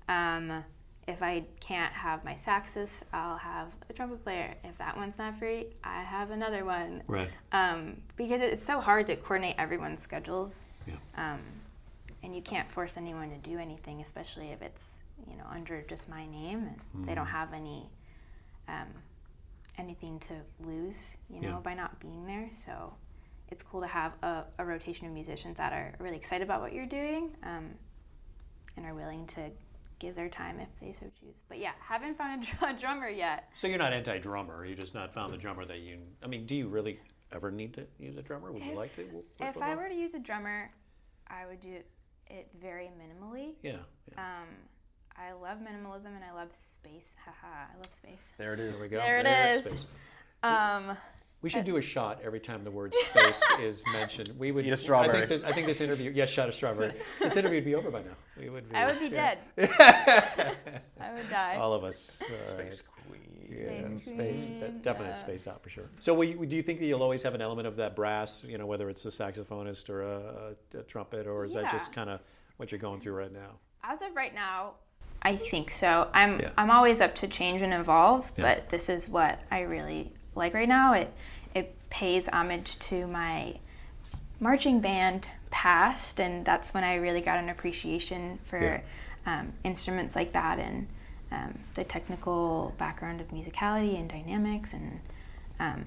Um, 0.07 0.63
if 1.07 1.23
I 1.23 1.43
can't 1.59 1.91
have 1.93 2.23
my 2.23 2.35
saxist, 2.35 3.03
I'll 3.11 3.37
have 3.37 3.67
a 3.89 3.93
trumpet 3.93 4.23
player. 4.23 4.53
If 4.63 4.77
that 4.77 4.95
one's 4.95 5.17
not 5.17 5.39
free, 5.39 5.67
I 5.83 6.03
have 6.03 6.29
another 6.31 6.63
one 6.63 7.01
right? 7.07 7.29
um, 7.51 7.97
because 8.17 8.39
it's 8.41 8.63
so 8.63 8.79
hard 8.79 9.07
to 9.07 9.15
coordinate 9.15 9.55
everyone's 9.57 10.01
schedules. 10.03 10.67
Yeah. 10.87 10.93
Um, 11.17 11.39
and 12.23 12.35
you 12.35 12.41
can't 12.43 12.69
force 12.69 12.97
anyone 12.97 13.31
to 13.31 13.37
do 13.37 13.57
anything, 13.57 13.99
especially 14.01 14.49
if 14.51 14.61
it's 14.61 14.99
you 15.29 15.37
know 15.37 15.45
under 15.51 15.81
just 15.83 16.07
my 16.07 16.25
name 16.27 16.69
and 16.93 17.07
they 17.07 17.15
don't 17.15 17.25
Mm-hmm. 17.25 17.35
have 17.35 17.53
any 17.53 17.89
um, 18.67 18.87
anything 19.79 20.19
to 20.19 20.33
lose, 20.59 21.17
you 21.29 21.41
know, 21.41 21.47
Yeah. 21.49 21.59
by 21.63 21.73
not 21.73 21.99
being 21.99 22.25
there. 22.27 22.47
So 22.51 22.93
it's 23.51 23.63
cool 23.63 23.81
to 23.81 23.87
have 23.87 24.13
a, 24.23 24.43
a 24.57 24.65
rotation 24.65 25.05
of 25.07 25.13
musicians 25.13 25.57
that 25.57 25.73
are 25.73 25.93
really 25.99 26.17
excited 26.17 26.43
about 26.43 26.61
what 26.61 26.73
you're 26.73 26.85
doing 26.85 27.35
um, 27.43 27.71
and 28.77 28.85
are 28.85 28.95
willing 28.95 29.27
to 29.27 29.49
give 29.99 30.15
their 30.15 30.29
time 30.29 30.59
if 30.59 30.69
they 30.79 30.91
so 30.93 31.05
choose. 31.19 31.43
But 31.47 31.59
yeah, 31.59 31.71
haven't 31.79 32.17
found 32.17 32.43
a, 32.43 32.45
dr- 32.45 32.75
a 32.77 32.79
drummer 32.79 33.09
yet. 33.09 33.49
So 33.55 33.67
you're 33.67 33.77
not 33.77 33.93
anti-drummer. 33.93 34.65
You 34.65 34.75
just 34.75 34.95
not 34.95 35.13
found 35.13 35.31
the 35.33 35.37
drummer 35.37 35.65
that 35.65 35.79
you. 35.79 35.99
I 36.23 36.27
mean, 36.27 36.45
do 36.45 36.55
you 36.55 36.67
really 36.67 36.99
ever 37.31 37.51
need 37.51 37.73
to 37.75 37.85
use 37.99 38.17
a 38.17 38.21
drummer? 38.21 38.51
Would 38.51 38.65
you 38.65 38.73
like 38.73 38.95
to? 38.95 39.03
work 39.05 39.25
If 39.39 39.61
I 39.61 39.75
were 39.75 39.89
to 39.89 39.95
use 39.95 40.13
a 40.13 40.19
drummer, 40.19 40.71
I 41.27 41.45
would 41.45 41.61
do 41.61 41.77
it 42.29 42.47
very 42.61 42.89
minimally. 42.99 43.53
yeah. 43.61 43.77
yeah. 44.11 44.39
Um, 44.41 44.47
I 45.17 45.33
love 45.33 45.57
minimalism 45.59 46.15
and 46.15 46.23
I 46.23 46.33
love 46.33 46.49
space. 46.57 47.13
Haha, 47.23 47.65
I 47.71 47.75
love 47.75 47.93
space. 47.93 48.23
There 48.37 48.53
it 48.53 48.59
is. 48.59 48.79
There 48.79 48.87
we 48.87 48.89
go. 48.89 48.97
There 48.97 49.17
it 49.17 49.23
There's 49.23 49.65
is. 49.65 49.71
space. 49.71 49.85
Um, 50.41 50.97
We 51.41 51.49
should 51.49 51.61
uh, 51.61 51.63
do 51.63 51.77
a 51.77 51.81
shot 51.81 52.21
every 52.23 52.39
time 52.39 52.63
the 52.63 52.71
word 52.71 52.93
space 52.93 53.41
is 53.59 53.83
mentioned. 53.93 54.31
We 54.37 54.51
would 54.51 54.65
Eat 54.65 54.73
a 54.73 54.77
strawberry. 54.77 55.23
I 55.23 55.25
think, 55.25 55.29
this, 55.29 55.43
I 55.43 55.53
think 55.53 55.67
this 55.67 55.81
interview. 55.81 56.11
Yes, 56.13 56.29
shot 56.29 56.49
a 56.49 56.51
strawberry. 56.51 56.93
This 57.19 57.35
interview 57.35 57.57
would 57.57 57.65
be 57.65 57.75
over 57.75 57.89
by 57.89 58.01
now. 58.01 58.15
We 58.37 58.49
would. 58.49 58.69
Be, 58.69 58.75
I 58.75 58.85
would 58.85 58.99
be 58.99 59.07
yeah. 59.07 59.35
dead. 59.57 59.69
I 60.99 61.13
would 61.13 61.29
die. 61.29 61.55
All 61.55 61.73
of 61.73 61.83
us. 61.83 62.21
All 62.21 62.29
right. 62.29 62.41
Space 62.41 62.81
Queen. 62.81 63.21
Yeah, 63.49 63.87
Space 63.87 64.05
space, 64.05 64.45
Queen, 64.47 64.59
that 64.61 64.81
definite 64.81 65.09
yeah. 65.09 65.15
space 65.15 65.47
out 65.47 65.61
for 65.61 65.69
sure. 65.69 65.89
So, 65.99 66.13
will 66.13 66.23
you, 66.23 66.45
do 66.45 66.55
you 66.55 66.63
think 66.63 66.79
that 66.79 66.85
you'll 66.85 67.03
always 67.03 67.21
have 67.23 67.35
an 67.35 67.41
element 67.41 67.67
of 67.67 67.75
that 67.77 67.95
brass? 67.95 68.45
You 68.47 68.57
know, 68.57 68.65
whether 68.65 68.89
it's 68.89 69.03
a 69.05 69.09
saxophonist 69.09 69.89
or 69.89 70.03
a, 70.03 70.55
a, 70.75 70.79
a 70.79 70.83
trumpet, 70.83 71.27
or 71.27 71.43
is 71.43 71.55
that 71.55 71.69
just 71.69 71.91
kind 71.91 72.09
of 72.09 72.21
what 72.57 72.71
you're 72.71 72.79
going 72.79 73.01
through 73.01 73.13
right 73.13 73.33
now? 73.33 73.57
As 73.83 74.01
of 74.01 74.15
right 74.15 74.33
now, 74.33 74.73
I 75.23 75.35
think 75.35 75.71
so. 75.71 76.09
I'm 76.13 76.39
Yeah. 76.39 76.51
I'm 76.57 76.71
always 76.71 77.01
up 77.01 77.15
to 77.15 77.27
change 77.27 77.61
and 77.61 77.73
evolve, 77.73 78.31
Yeah. 78.37 78.43
but 78.43 78.69
this 78.69 78.89
is 78.89 79.09
what 79.09 79.39
I 79.51 79.61
really 79.61 80.13
like 80.35 80.53
right 80.53 80.67
now. 80.69 80.93
It 80.93 81.13
it 81.53 81.75
pays 81.89 82.27
homage 82.29 82.79
to 82.79 83.07
my 83.07 83.55
marching 84.39 84.79
band 84.79 85.27
past, 85.49 86.19
and 86.19 86.45
that's 86.45 86.73
when 86.73 86.83
I 86.83 86.95
really 86.95 87.21
got 87.21 87.37
an 87.39 87.49
appreciation 87.49 88.39
for 88.43 88.59
Yeah. 88.61 88.81
um, 89.25 89.53
instruments 89.63 90.15
like 90.15 90.31
that 90.33 90.57
and 90.59 90.87
um, 91.31 91.59
the 91.75 91.83
technical 91.83 92.73
background 92.77 93.21
of 93.21 93.27
musicality 93.29 93.97
and 93.99 94.09
dynamics 94.09 94.73
and 94.73 94.99
um, 95.59 95.85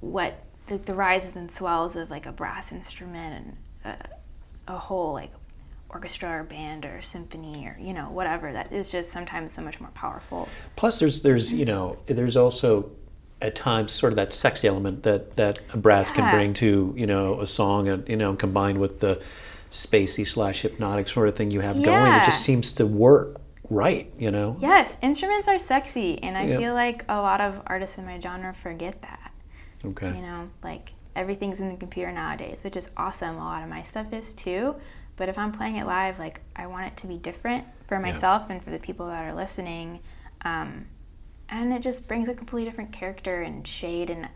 what 0.00 0.42
the, 0.66 0.78
the 0.78 0.94
rises 0.94 1.36
and 1.36 1.50
swells 1.50 1.96
of 1.96 2.10
like 2.10 2.26
a 2.26 2.32
brass 2.32 2.72
instrument 2.72 3.56
and 3.84 3.94
a, 4.68 4.72
a 4.74 4.78
whole 4.78 5.12
like 5.12 5.30
orchestra 5.90 6.40
or 6.40 6.42
band 6.44 6.84
or 6.86 7.00
symphony 7.02 7.66
or 7.66 7.76
you 7.80 7.92
know 7.92 8.10
whatever 8.10 8.52
that 8.52 8.72
is 8.72 8.90
just 8.90 9.10
sometimes 9.10 9.52
so 9.52 9.60
much 9.62 9.78
more 9.80 9.90
powerful 9.94 10.48
Plus, 10.76 10.98
there's 10.98 11.22
there's 11.22 11.52
you 11.52 11.64
know 11.66 11.96
there's 12.06 12.36
also 12.36 12.90
at 13.42 13.54
times 13.54 13.92
sort 13.92 14.12
of 14.12 14.16
that 14.16 14.32
sexy 14.32 14.68
element 14.68 15.02
that 15.02 15.36
that 15.36 15.60
a 15.72 15.76
brass 15.76 16.10
can 16.10 16.30
bring 16.34 16.54
to 16.54 16.94
you 16.96 17.06
know 17.06 17.40
a 17.40 17.46
song, 17.46 17.88
and 17.88 18.08
you 18.08 18.16
know 18.16 18.34
combined 18.34 18.80
with 18.80 19.00
the 19.00 19.22
spacey 19.70 20.26
slash 20.26 20.62
hypnotic 20.62 21.08
sort 21.08 21.28
of 21.28 21.34
thing 21.36 21.50
you 21.50 21.60
have 21.60 21.82
going, 21.82 22.12
it 22.12 22.24
just 22.24 22.42
seems 22.44 22.72
to 22.72 22.86
work 22.86 23.40
right. 23.70 24.10
You 24.18 24.30
know. 24.30 24.56
yes 24.60 24.98
instruments 25.02 25.48
are 25.48 25.58
sexy 25.58 26.22
and 26.22 26.36
i 26.36 26.44
Yeah. 26.44 26.58
feel 26.58 26.74
like 26.74 27.04
a 27.08 27.16
lot 27.20 27.40
of 27.40 27.62
artists 27.66 27.96
in 27.98 28.04
my 28.04 28.20
genre 28.20 28.52
forget 28.52 29.00
that 29.02 29.32
Okay. 29.84 30.14
you 30.14 30.20
know 30.22 30.50
like 30.62 30.92
everything's 31.16 31.60
in 31.60 31.68
the 31.68 31.76
computer 31.76 32.10
nowadays, 32.10 32.64
which 32.64 32.74
is 32.76 32.90
awesome. 32.96 33.36
A 33.36 33.38
lot 33.38 33.62
of 33.62 33.68
my 33.68 33.82
stuff 33.82 34.12
is 34.14 34.32
too. 34.32 34.74
But 35.16 35.28
if 35.28 35.36
I'm 35.36 35.52
playing 35.52 35.76
it 35.76 35.86
live, 35.86 36.18
like 36.18 36.40
I 36.56 36.66
want 36.66 36.86
it 36.86 36.96
to 36.98 37.06
be 37.06 37.18
different 37.18 37.64
for 37.86 37.98
myself 37.98 38.48
and 38.48 38.62
for 38.62 38.70
the 38.70 38.78
people 38.78 39.06
that 39.08 39.22
are 39.28 39.34
listening. 39.34 40.00
Um, 40.42 40.86
and 41.52 41.72
it 41.72 41.82
just 41.82 42.08
brings 42.08 42.28
a 42.28 42.34
completely 42.34 42.68
different 42.68 42.92
character 42.92 43.42
and 43.42 43.68
shade 43.68 44.10
and 44.10 44.28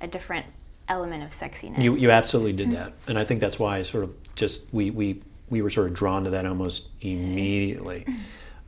a 0.00 0.06
different 0.06 0.46
element 0.88 1.22
of 1.22 1.30
sexiness. 1.30 1.80
You 1.80 1.94
you 1.94 2.10
absolutely 2.10 2.54
did 2.54 2.70
that, 2.72 2.94
and 3.06 3.18
I 3.18 3.24
think 3.24 3.40
that's 3.40 3.58
why 3.58 3.76
I 3.76 3.82
sort 3.82 4.04
of 4.04 4.34
just 4.34 4.64
we 4.72 4.90
we 4.90 5.22
we 5.50 5.62
were 5.62 5.70
sort 5.70 5.86
of 5.86 5.94
drawn 5.94 6.24
to 6.24 6.30
that 6.30 6.46
almost 6.46 6.88
immediately, 7.02 8.06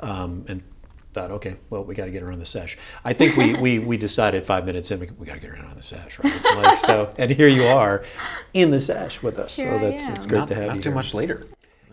um, 0.01 0.45
and 0.49 0.63
thought, 1.15 1.31
okay, 1.31 1.57
well, 1.71 1.85
we 1.85 1.95
got 1.95 2.05
to 2.05 2.11
get 2.11 2.23
her 2.23 2.31
on 2.31 2.39
the 2.39 2.47
sesh. 2.47 2.77
I 3.05 3.13
think 3.15 3.37
we 3.37 3.55
we, 3.55 3.79
we 3.79 3.97
decided 3.97 4.45
five 4.45 4.67
minutes 4.67 4.91
in, 4.91 5.01
we, 5.01 5.09
we 5.19 5.27
got 5.27 5.35
to 5.35 5.41
get 5.41 5.51
her 5.51 5.65
on 5.65 5.75
the 5.75 5.83
sesh, 5.83 6.19
right? 6.19 6.45
Like, 6.57 6.79
so, 6.79 7.13
and 7.17 7.31
here 7.31 7.49
you 7.49 7.65
are 7.65 8.05
in 8.53 8.71
the 8.71 8.81
sesh 8.81 9.23
with 9.23 9.39
us. 9.39 9.57
Here 9.57 9.71
so 9.71 9.79
that's 9.79 10.05
am. 10.05 10.13
it's 10.13 10.27
great 10.27 10.41
Not, 10.41 10.49
to 10.49 10.55
have 10.55 10.67
not 10.67 10.77
you 10.77 10.83
too 10.83 10.91
here. 10.91 10.95
much 10.95 11.15
later. 11.15 11.47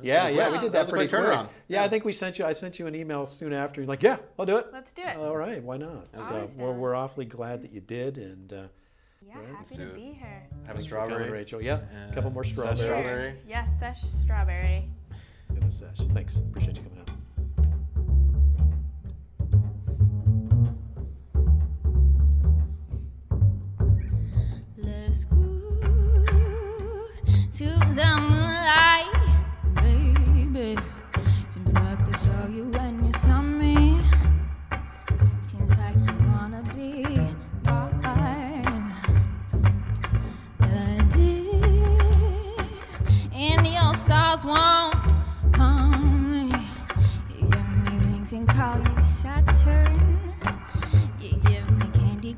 Yeah, 0.03 0.27
yeah, 0.29 0.49
we 0.49 0.57
did 0.59 0.71
That 0.71 0.81
was 0.81 0.89
that 0.89 0.89
a 0.89 0.91
pretty 0.91 1.07
quick 1.09 1.23
quick. 1.23 1.33
turnaround. 1.37 1.49
Yeah, 1.67 1.83
I 1.83 1.87
think 1.87 2.05
we 2.05 2.13
sent 2.13 2.39
you. 2.39 2.45
I 2.45 2.53
sent 2.53 2.79
you 2.79 2.87
an 2.87 2.95
email 2.95 3.25
soon 3.25 3.53
after. 3.53 3.81
You're 3.81 3.87
like, 3.87 4.03
yeah, 4.03 4.17
I'll 4.39 4.45
do 4.45 4.57
it. 4.57 4.67
Let's 4.73 4.91
do 4.93 5.01
it. 5.03 5.17
All 5.17 5.35
right, 5.37 5.61
why 5.63 5.77
not? 5.77 6.07
So 6.13 6.21
Always 6.23 6.57
we're, 6.57 6.73
we're 6.73 6.95
awfully 6.95 7.25
glad 7.25 7.61
that 7.63 7.71
you 7.71 7.81
did, 7.81 8.17
and 8.17 8.51
uh, 8.53 8.61
yeah, 9.27 9.35
happy 9.55 9.75
do 9.75 9.87
to 9.89 9.93
be 9.93 10.01
here. 10.19 10.43
Have 10.65 10.75
a 10.75 10.79
thanks 10.79 10.85
for 10.85 10.95
coming, 10.97 11.09
strawberry. 11.15 11.29
Rachel. 11.31 11.61
Yeah, 11.61 11.79
a 12.09 12.13
couple 12.13 12.31
more 12.31 12.43
Zest 12.43 12.55
strawberries. 12.55 12.81
strawberry. 12.81 13.23
Cheers. 13.31 13.43
Yes, 13.47 13.79
sesh 13.79 14.01
strawberry. 14.01 14.89
in 15.49 15.59
the 15.59 15.69
sesh. 15.71 15.97
Thanks. 16.13 16.35
Appreciate 16.37 16.77
you 16.77 16.83
coming 16.83 16.99
out. 16.99 17.10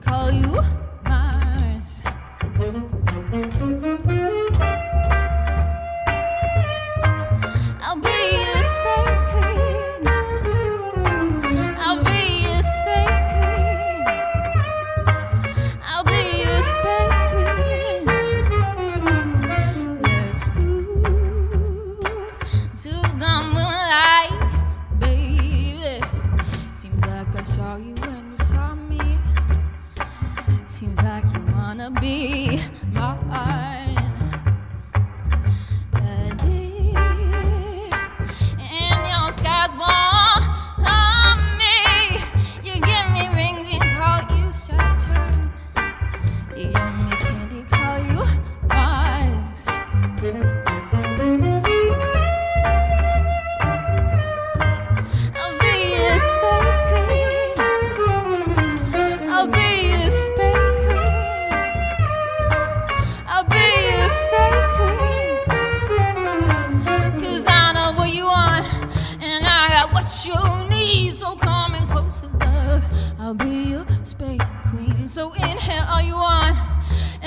Call 0.03 0.31
you 0.31 0.82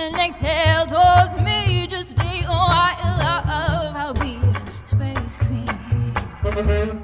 and 0.07 0.17
exhale 0.17 0.87
towards 0.87 1.37
me. 1.37 1.87
Just 1.89 2.11
stay 2.11 2.45
I 2.71 2.95
love. 3.19 3.97
I'll 3.97 4.15
be 4.15 4.39
space 4.85 5.37
queen. 5.39 7.03